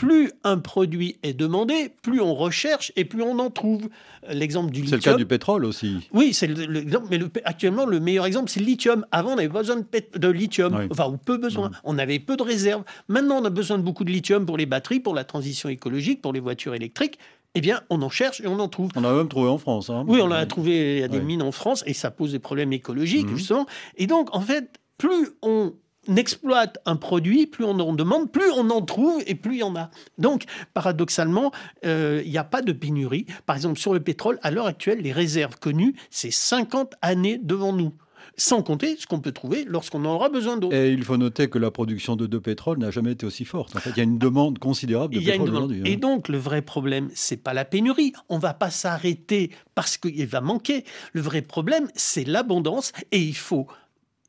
[0.00, 3.90] plus un produit est demandé, plus on recherche et plus on en trouve.
[4.30, 4.98] L'exemple du lithium.
[4.98, 6.08] C'est le cas du pétrole aussi.
[6.14, 7.08] Oui, c'est l'exemple.
[7.10, 9.04] Mais actuellement, le meilleur exemple, c'est le lithium.
[9.12, 11.70] Avant, on avait besoin de, lithium, enfin, ou peu besoin.
[11.84, 12.82] On avait peu de réserves.
[13.08, 16.22] Maintenant, on a besoin de beaucoup de lithium pour les batteries, pour la transition écologique,
[16.22, 17.18] pour les voitures électriques.
[17.54, 18.90] Eh bien, on en cherche et on en trouve.
[18.96, 19.90] On a même trouvé en France.
[19.90, 20.06] Hein.
[20.08, 22.38] Oui, on a trouvé, il y a des mines en France et ça pose des
[22.38, 23.36] problèmes écologiques, mhm.
[23.36, 23.66] justement.
[23.96, 25.74] Et donc, en fait, plus on
[26.16, 29.62] exploite un produit, plus on en demande, plus on en trouve et plus il y
[29.62, 29.90] en a.
[30.18, 30.44] Donc,
[30.74, 31.52] paradoxalement,
[31.84, 33.26] euh, il n'y a pas de pénurie.
[33.46, 37.72] Par exemple, sur le pétrole, à l'heure actuelle, les réserves connues, c'est 50 années devant
[37.72, 37.92] nous
[38.36, 40.70] sans compter ce qu'on peut trouver lorsqu'on en aura besoin d'eau.
[40.72, 43.76] Et il faut noter que la production de, pétrole n'a jamais été aussi forte.
[43.76, 45.82] En fait, il y a une demande considérable de pétrole aujourd'hui.
[45.84, 45.98] Et hein.
[45.98, 48.12] donc, le vrai problème, c'est pas la pénurie.
[48.28, 50.84] On va pas s'arrêter parce qu'il va manquer.
[51.12, 53.66] Le vrai problème, c'est l'abondance et il faut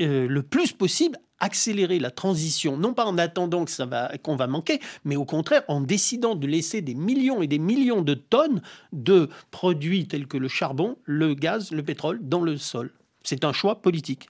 [0.02, 4.80] euh, le plus possible accélérer la transition, non pas en attendant va, qu'on va manquer,
[5.04, 8.62] mais au contraire en décidant de laisser des millions et des millions de tonnes
[8.94, 12.92] de produits tels que le charbon, le gaz, le pétrole dans le sol.
[13.24, 14.30] C'est un choix politique.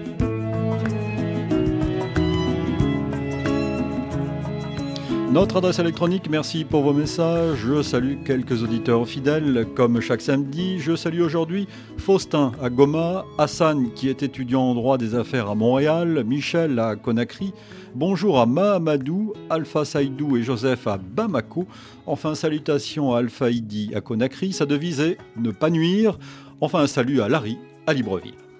[5.31, 7.59] Notre adresse électronique, merci pour vos messages.
[7.59, 10.77] Je salue quelques auditeurs fidèles, comme chaque samedi.
[10.79, 15.55] Je salue aujourd'hui Faustin à Goma, Hassan qui est étudiant en droit des affaires à
[15.55, 17.53] Montréal, Michel à Conakry.
[17.95, 21.65] Bonjour à Mahamadou, Alpha Saïdou et Joseph à Bamako.
[22.05, 24.51] Enfin, salutations à Alpha Idi à Conakry.
[24.51, 26.19] Sa devise est ne pas nuire.
[26.59, 27.57] Enfin, salut à Larry
[27.87, 28.50] à Libreville.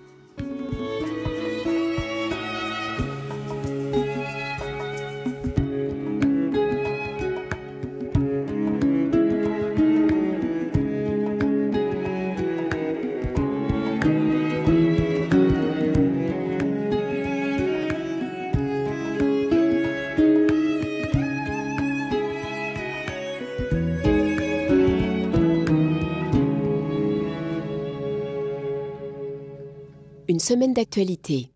[30.41, 31.51] Semaine d'actualité.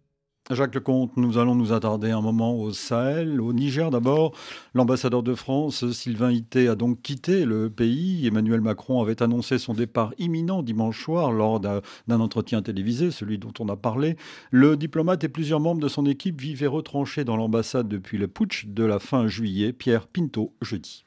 [0.52, 4.32] Jacques Lecomte, nous allons nous attarder un moment au Sahel, au Niger d'abord.
[4.76, 8.28] L'ambassadeur de France, Sylvain Ité, a donc quitté le pays.
[8.28, 11.82] Emmanuel Macron avait annoncé son départ imminent dimanche soir lors d'un
[12.20, 14.18] entretien télévisé, celui dont on a parlé.
[14.52, 18.68] Le diplomate et plusieurs membres de son équipe vivaient retranchés dans l'ambassade depuis le putsch
[18.68, 19.74] de la fin juillet.
[19.74, 21.06] Pierre Pinto, jeudi.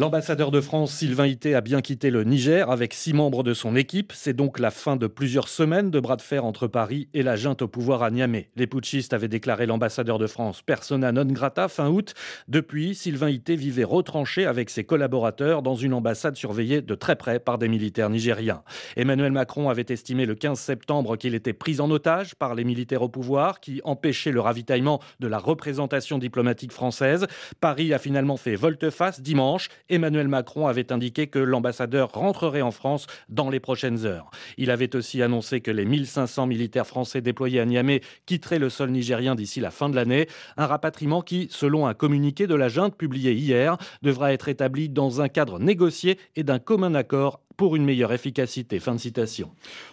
[0.00, 3.74] L'ambassadeur de France, Sylvain Ité, a bien quitté le Niger avec six membres de son
[3.74, 4.12] équipe.
[4.14, 7.34] C'est donc la fin de plusieurs semaines de bras de fer entre Paris et la
[7.34, 8.48] junte au pouvoir à Niamey.
[8.54, 12.14] Les putschistes avaient déclaré l'ambassadeur de France persona non grata fin août.
[12.46, 17.40] Depuis, Sylvain Ité vivait retranché avec ses collaborateurs dans une ambassade surveillée de très près
[17.40, 18.62] par des militaires nigériens.
[18.96, 23.02] Emmanuel Macron avait estimé le 15 septembre qu'il était pris en otage par les militaires
[23.02, 27.26] au pouvoir qui empêchaient le ravitaillement de la représentation diplomatique française.
[27.60, 33.06] Paris a finalement fait volte-face dimanche Emmanuel Macron avait indiqué que l'ambassadeur rentrerait en France
[33.28, 34.30] dans les prochaines heures.
[34.56, 38.90] Il avait aussi annoncé que les 1500 militaires français déployés à Niamey quitteraient le sol
[38.90, 40.28] nigérien d'ici la fin de l'année.
[40.56, 45.20] Un rapatriement qui, selon un communiqué de la junte publié hier, devra être établi dans
[45.20, 48.78] un cadre négocié et d'un commun accord pour une meilleure efficacité.
[48.78, 49.50] Fin de citation.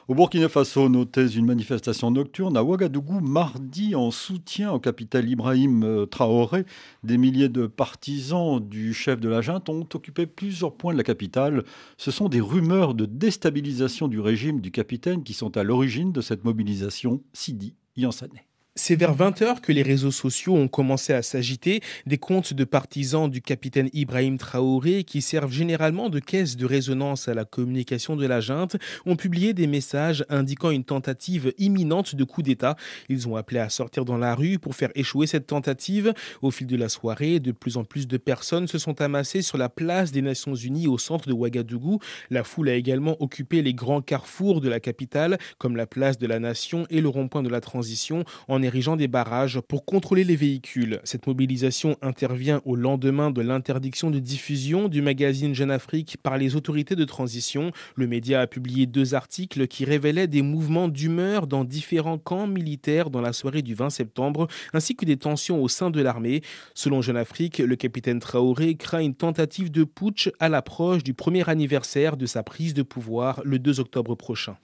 [0.07, 5.84] Au Burkina Faso, notez une manifestation nocturne à Ouagadougou mardi en soutien au capitaine Ibrahim
[5.84, 6.63] euh, Traoré.
[7.03, 11.03] Des milliers de partisans du chef de la junte ont occupé plusieurs points de la
[11.03, 11.66] capitale.
[11.97, 16.22] Ce sont des rumeurs de déstabilisation du régime du capitaine qui sont à l'origine de
[16.22, 17.24] cette mobilisation.
[17.34, 18.30] Sidi Yansane.
[18.78, 21.80] C'est vers 20h que les réseaux sociaux ont commencé à s'agiter.
[22.05, 27.30] Des comptes de partisans du capitaine Ibrahim Traoré, qui servent généralement de caisse de résonance
[27.30, 32.23] à la communication de la junte, ont publié des messages indiquant une tentative imminente de
[32.26, 32.76] coup d'État.
[33.07, 36.13] Ils ont appelé à sortir dans la rue pour faire échouer cette tentative.
[36.41, 39.57] Au fil de la soirée, de plus en plus de personnes se sont amassées sur
[39.57, 41.99] la place des Nations Unies au centre de Ouagadougou.
[42.30, 46.28] La foule a également occupé les grands carrefours de la capitale, comme la place de
[46.28, 48.26] la Nation et le rond-point de la Transition,
[48.66, 50.99] érigeant des barrages pour contrôler les véhicules.
[51.03, 56.55] Cette mobilisation intervient au lendemain de l'interdiction de diffusion du magazine Jeune Afrique par les
[56.55, 57.72] autorités de transition.
[57.95, 63.09] Le média a publié deux articles qui révélaient des mouvements d'humeur dans différents camps militaires
[63.09, 66.41] dans la soirée du 20 septembre, ainsi que des tensions au sein de l'armée.
[66.74, 71.47] Selon Jeune Afrique, le capitaine Traoré craint une tentative de putsch à l'approche du premier
[71.49, 74.57] anniversaire de sa prise de pouvoir le 2 octobre prochain.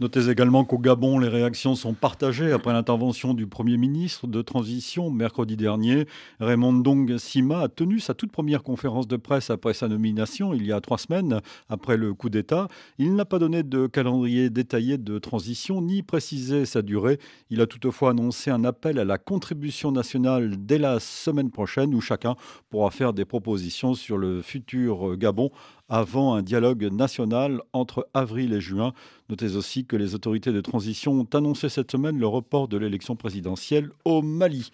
[0.00, 5.10] Notez également qu'au Gabon, les réactions sont partagées après l'intervention du Premier ministre de transition
[5.10, 6.06] mercredi dernier.
[6.40, 10.66] Raymond Dong Sima a tenu sa toute première conférence de presse après sa nomination il
[10.66, 12.68] y a trois semaines après le coup d'État.
[12.98, 17.18] Il n'a pas donné de calendrier détaillé de transition ni précisé sa durée.
[17.50, 22.00] Il a toutefois annoncé un appel à la contribution nationale dès la semaine prochaine où
[22.00, 22.36] chacun
[22.70, 25.50] pourra faire des propositions sur le futur Gabon
[25.88, 28.92] avant un dialogue national entre avril et juin.
[29.28, 33.16] Notez aussi que les autorités de transition ont annoncé cette semaine le report de l'élection
[33.16, 34.70] présidentielle au Mali.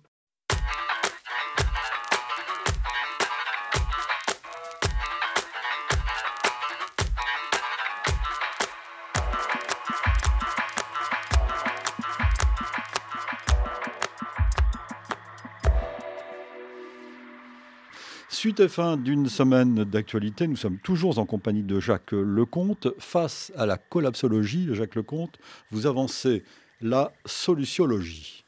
[18.43, 22.89] Suite et fin d'une semaine d'actualité, nous sommes toujours en compagnie de Jacques Lecomte.
[22.99, 25.39] Face à la collapsologie, Jacques Lecomte,
[25.71, 26.43] vous avancez
[26.81, 28.42] la solutionologie.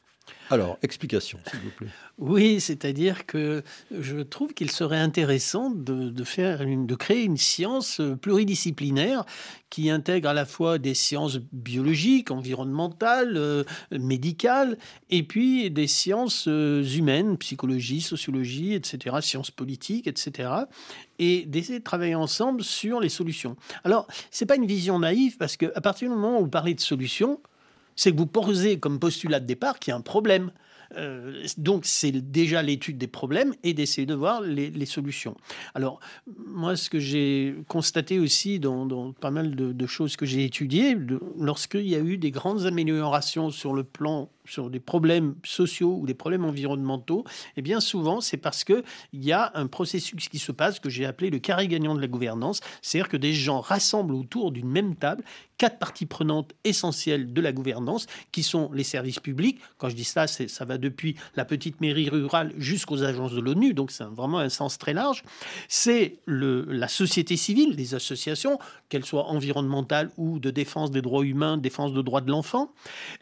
[0.49, 1.87] Alors, explication, s'il vous plaît.
[2.17, 6.13] Oui, c'est-à-dire que je trouve qu'il serait intéressant de,
[6.95, 9.25] créer une science pluridisciplinaire
[9.69, 14.77] qui intègre à la fois des sciences biologiques, environnementales, euh, médicales,
[15.09, 20.49] et puis des sciences euh, humaines, psychologie, sociologie, etc., sciences politiques, etc.,
[21.19, 23.57] et d'essayer de travailler ensemble sur les solutions.
[23.83, 26.79] Alors, c'est pas une vision naïve parce qu'à partir du moment où vous parlez de
[26.79, 27.41] solutions,
[27.95, 30.51] c'est que vous posez comme postulat de départ qu'il y a un problème.
[30.97, 35.35] Euh, donc c'est déjà l'étude des problèmes et d'essayer de voir les, solutions.
[35.73, 35.99] Alors
[36.45, 40.95] moi, ce que j'ai constaté aussi dans, pas mal de, choses que j'ai étudiées,
[41.39, 46.05] lorsqu'il y a eu des grandes améliorations sur le plan sur des problèmes sociaux ou
[46.05, 48.83] des problèmes environnementaux, et eh bien souvent c'est parce que
[49.13, 52.01] il y a un processus qui se passe que j'ai appelé le carré gagnant de
[52.01, 55.23] la gouvernance, c'est-à-dire que des gens rassemblent autour d'une même table
[55.57, 59.59] quatre parties prenantes essentielles de la gouvernance, qui sont les services publics.
[59.77, 63.73] Quand je dis ça, ça va depuis la petite mairie rurale jusqu'aux agences de l'ONU,
[63.73, 65.23] donc c'est vraiment un sens très large.
[65.67, 71.57] C'est la société civile, les associations, qu'elles soient environnementales ou de défense des droits humains,
[71.57, 72.71] défense des droits de l'enfant.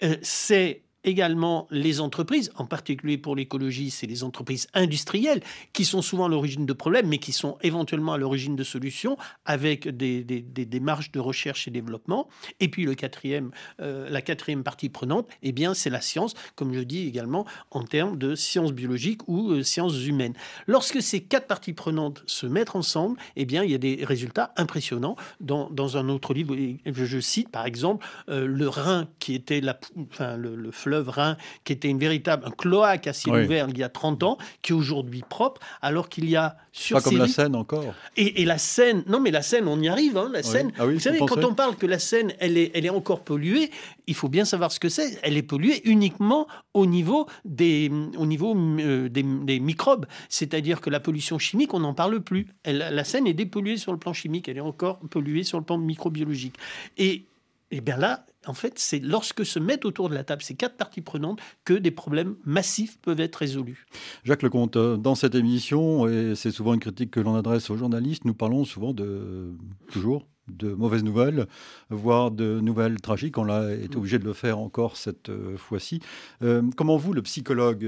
[0.03, 5.41] Euh, c'est également les entreprises, en particulier pour l'écologie, c'est les entreprises industrielles
[5.73, 9.17] qui sont souvent à l'origine de problèmes, mais qui sont éventuellement à l'origine de solutions
[9.45, 12.27] avec des, démarches de recherche et développement.
[12.59, 13.51] Et puis le quatrième,
[13.81, 17.83] euh, la quatrième partie prenante, eh bien, c'est la science, comme je dis également en
[17.83, 20.33] termes de sciences biologiques ou euh, sciences humaines.
[20.67, 24.53] Lorsque ces quatre parties prenantes se mettent ensemble, eh bien, il y a des résultats
[24.57, 25.15] impressionnants.
[25.39, 29.79] Dans, dans un autre livre, je, cite par exemple euh, le rein qui était la,
[30.11, 33.77] enfin, le fleuve fleuve Rhin, qui était une véritable un cloaque à ciel ouvert il
[33.77, 37.17] y a 30 ans, qui est aujourd'hui propre, alors qu'il y a sur Pas comme
[37.17, 37.93] la Seine encore.
[38.17, 40.71] Et, la Seine, non mais la Seine, on y arrive, hein, la Seine.
[40.77, 43.71] Ah vous savez, quand on parle que la Seine, elle est, elle est encore polluée,
[44.07, 45.19] il faut bien savoir ce que c'est.
[45.23, 49.23] Elle est polluée uniquement au niveau des, au niveau, euh, des,
[49.59, 50.05] microbes.
[50.29, 52.47] C'est-à-dire que la pollution chimique, on n'en parle plus.
[52.65, 55.77] la Seine est dépolluée sur le plan chimique, elle est encore polluée sur le plan
[55.77, 56.55] microbiologique.
[56.97, 57.25] Et,
[57.71, 60.75] et bien là, en fait, c'est lorsque se mettent autour de la table ces quatre
[60.75, 63.85] parties prenantes que des problèmes massifs peuvent être résolus.
[64.23, 67.77] Jacques Lecomte, euh, dans cette émission, et c'est souvent une critique que l'on adresse aux
[67.77, 69.51] journalistes, nous parlons souvent de,
[69.91, 71.47] toujours, de mauvaises nouvelles,
[71.89, 73.37] voire de nouvelles tragiques.
[73.37, 76.01] On a été obligé de le faire encore cette euh, fois-ci.
[76.41, 77.87] Euh, comment vous, le psychologue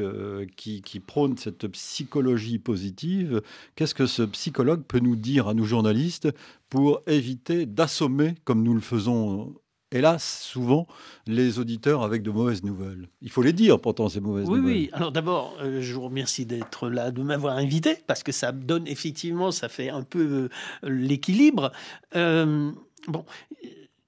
[0.56, 3.42] qui, qui, prône cette psychologie positive,
[3.76, 6.30] qu'est-ce que ce psychologue peut nous dire à nous journalistes
[6.70, 9.54] pour éviter d'assommer, comme nous le faisons
[9.92, 10.88] hélas, souvent,
[11.28, 13.08] les auditeurs avec de mauvaises nouvelles.
[13.22, 14.64] Il faut les dire pourtant, ces mauvaises nouvelles.
[14.64, 14.90] Oui, oui.
[14.94, 18.88] Alors d'abord, euh, je vous remercie d'être là, de m'avoir invité, parce que ça donne
[18.88, 20.50] effectivement, ça fait un peu
[20.84, 21.72] euh, l'équilibre.
[22.16, 22.72] Euh,
[23.08, 23.26] bon.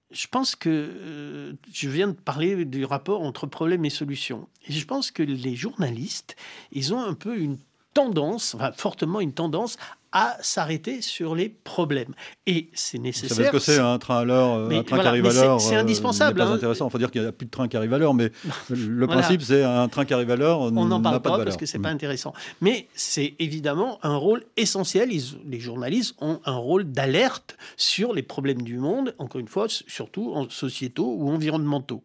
[0.10, 4.48] Je pense que je viens de parler du rapport entre problème et solution.
[4.66, 6.38] Et je pense que les journalistes,
[6.72, 7.58] ils ont un peu une
[7.98, 9.78] tendance, enfin, fortement une tendance
[10.12, 12.14] à s'arrêter sur les problèmes.
[12.46, 13.30] Et c'est nécessaire.
[13.30, 15.60] Vous savez ce que c'est un train à l'heure, un train qui arrive à l'heure
[15.60, 16.40] C'est indispensable.
[16.40, 16.54] C'est hein.
[16.54, 16.88] intéressant.
[16.88, 18.32] Il faut dire qu'il n'y a plus de train qui arrive à l'heure, mais
[18.70, 20.60] le principe, c'est un train qui arrive à l'heure.
[20.62, 21.96] On n'en parle pas, parce que c'est pas mm.
[21.96, 22.34] intéressant.
[22.62, 25.10] Mais c'est évidemment un rôle essentiel.
[25.10, 30.34] les journalistes ont un rôle d'alerte sur les problèmes du monde, encore une fois, surtout
[30.36, 32.04] en sociétaux ou environnementaux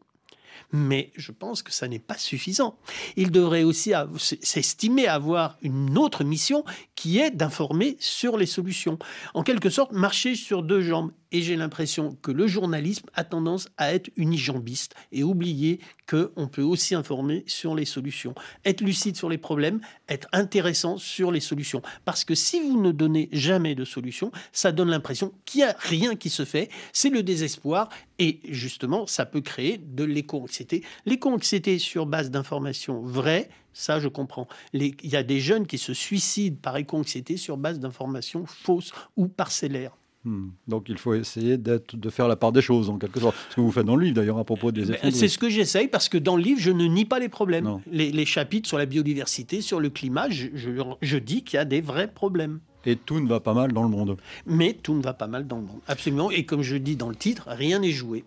[0.73, 2.79] mais je pense que ça n'est pas suffisant.
[3.16, 6.64] Il devrait aussi s'estimer avoir une autre mission
[6.95, 8.99] qui est d'informer sur les solutions.
[9.35, 13.68] En quelque sorte, marcher sur deux jambes et j'ai l'impression que le journalisme a tendance
[13.78, 18.35] à être unijambiste et oublier qu'on peut aussi informer sur les solutions.
[18.64, 21.83] Être lucide sur les problèmes, être intéressant sur les solutions.
[22.05, 25.76] Parce que si vous ne donnez jamais de solution, ça donne l'impression qu'il n'y a
[25.78, 30.85] rien qui se fait, c'est le désespoir et justement, ça peut créer de l'éco-anxiété.
[31.07, 34.49] L'éco-anxiété sur base d'informations vraies, ça, je comprends.
[34.74, 39.28] il y a des jeunes qui se suicident par éco-anxiété sur base d'informations fausses ou
[39.28, 39.97] parcellaires.
[40.25, 40.51] Hmm.
[40.68, 43.37] Donc il faut essayer de faire la part des choses en quelque sorte.
[43.51, 45.11] Ce que vous faites dans le livre d'ailleurs à propos des effets.
[45.11, 47.81] C'est ce que j'essaye parce que dans le livre je ne nie pas les problèmes.
[47.91, 52.07] Les, chapitres sur la biodiversité, sur le climat, je, dis qu'il y a des vrais
[52.07, 52.61] problèmes.
[52.87, 54.16] Et tout ne va pas mal dans le monde.
[54.47, 56.31] Mais tout ne va pas mal dans le monde, absolument.
[56.31, 58.25] Et comme je dis dans le titre, rien n'est joué.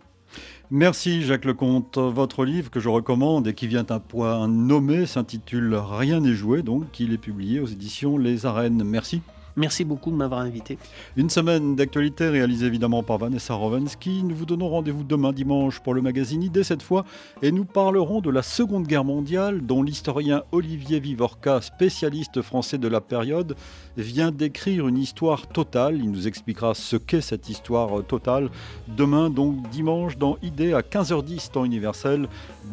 [0.70, 1.98] Merci Jacques Lecomte.
[1.98, 6.62] Votre livre que je recommande et qui vient un point nommé s'intitule Rien n'est joué,
[6.62, 8.84] donc il est publié aux éditions Les Arènes.
[8.84, 9.22] Merci.
[9.58, 10.78] Merci beaucoup de m'avoir invité.
[11.16, 14.22] Une semaine d'actualité réalisée évidemment par Vanessa Rovensky.
[14.24, 17.06] Nous vous donnons rendez-vous demain dimanche pour le magazine Idée cette fois
[17.41, 22.88] et nous parlerons de la Seconde Guerre mondiale dont l'historien Olivier Vivorca, spécialiste français de
[22.89, 23.56] la période,
[23.95, 25.99] vient d'écrire une histoire totale.
[25.99, 28.49] Il nous expliquera ce qu'est cette histoire totale.
[28.89, 32.28] Demain donc dimanche dans Idée à 15h10 temps universel,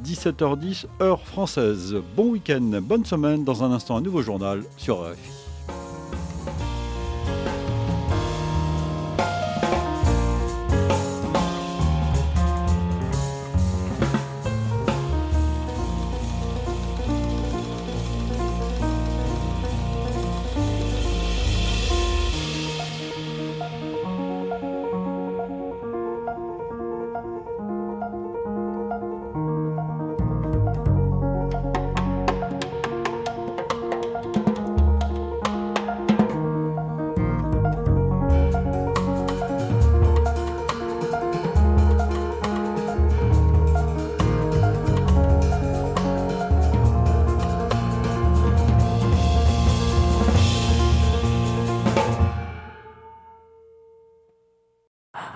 [0.04, 1.96] 17h10 heure française.
[2.16, 3.44] Bon week-end, bonne semaine.
[3.44, 5.41] Dans un instant un nouveau journal sur RFI.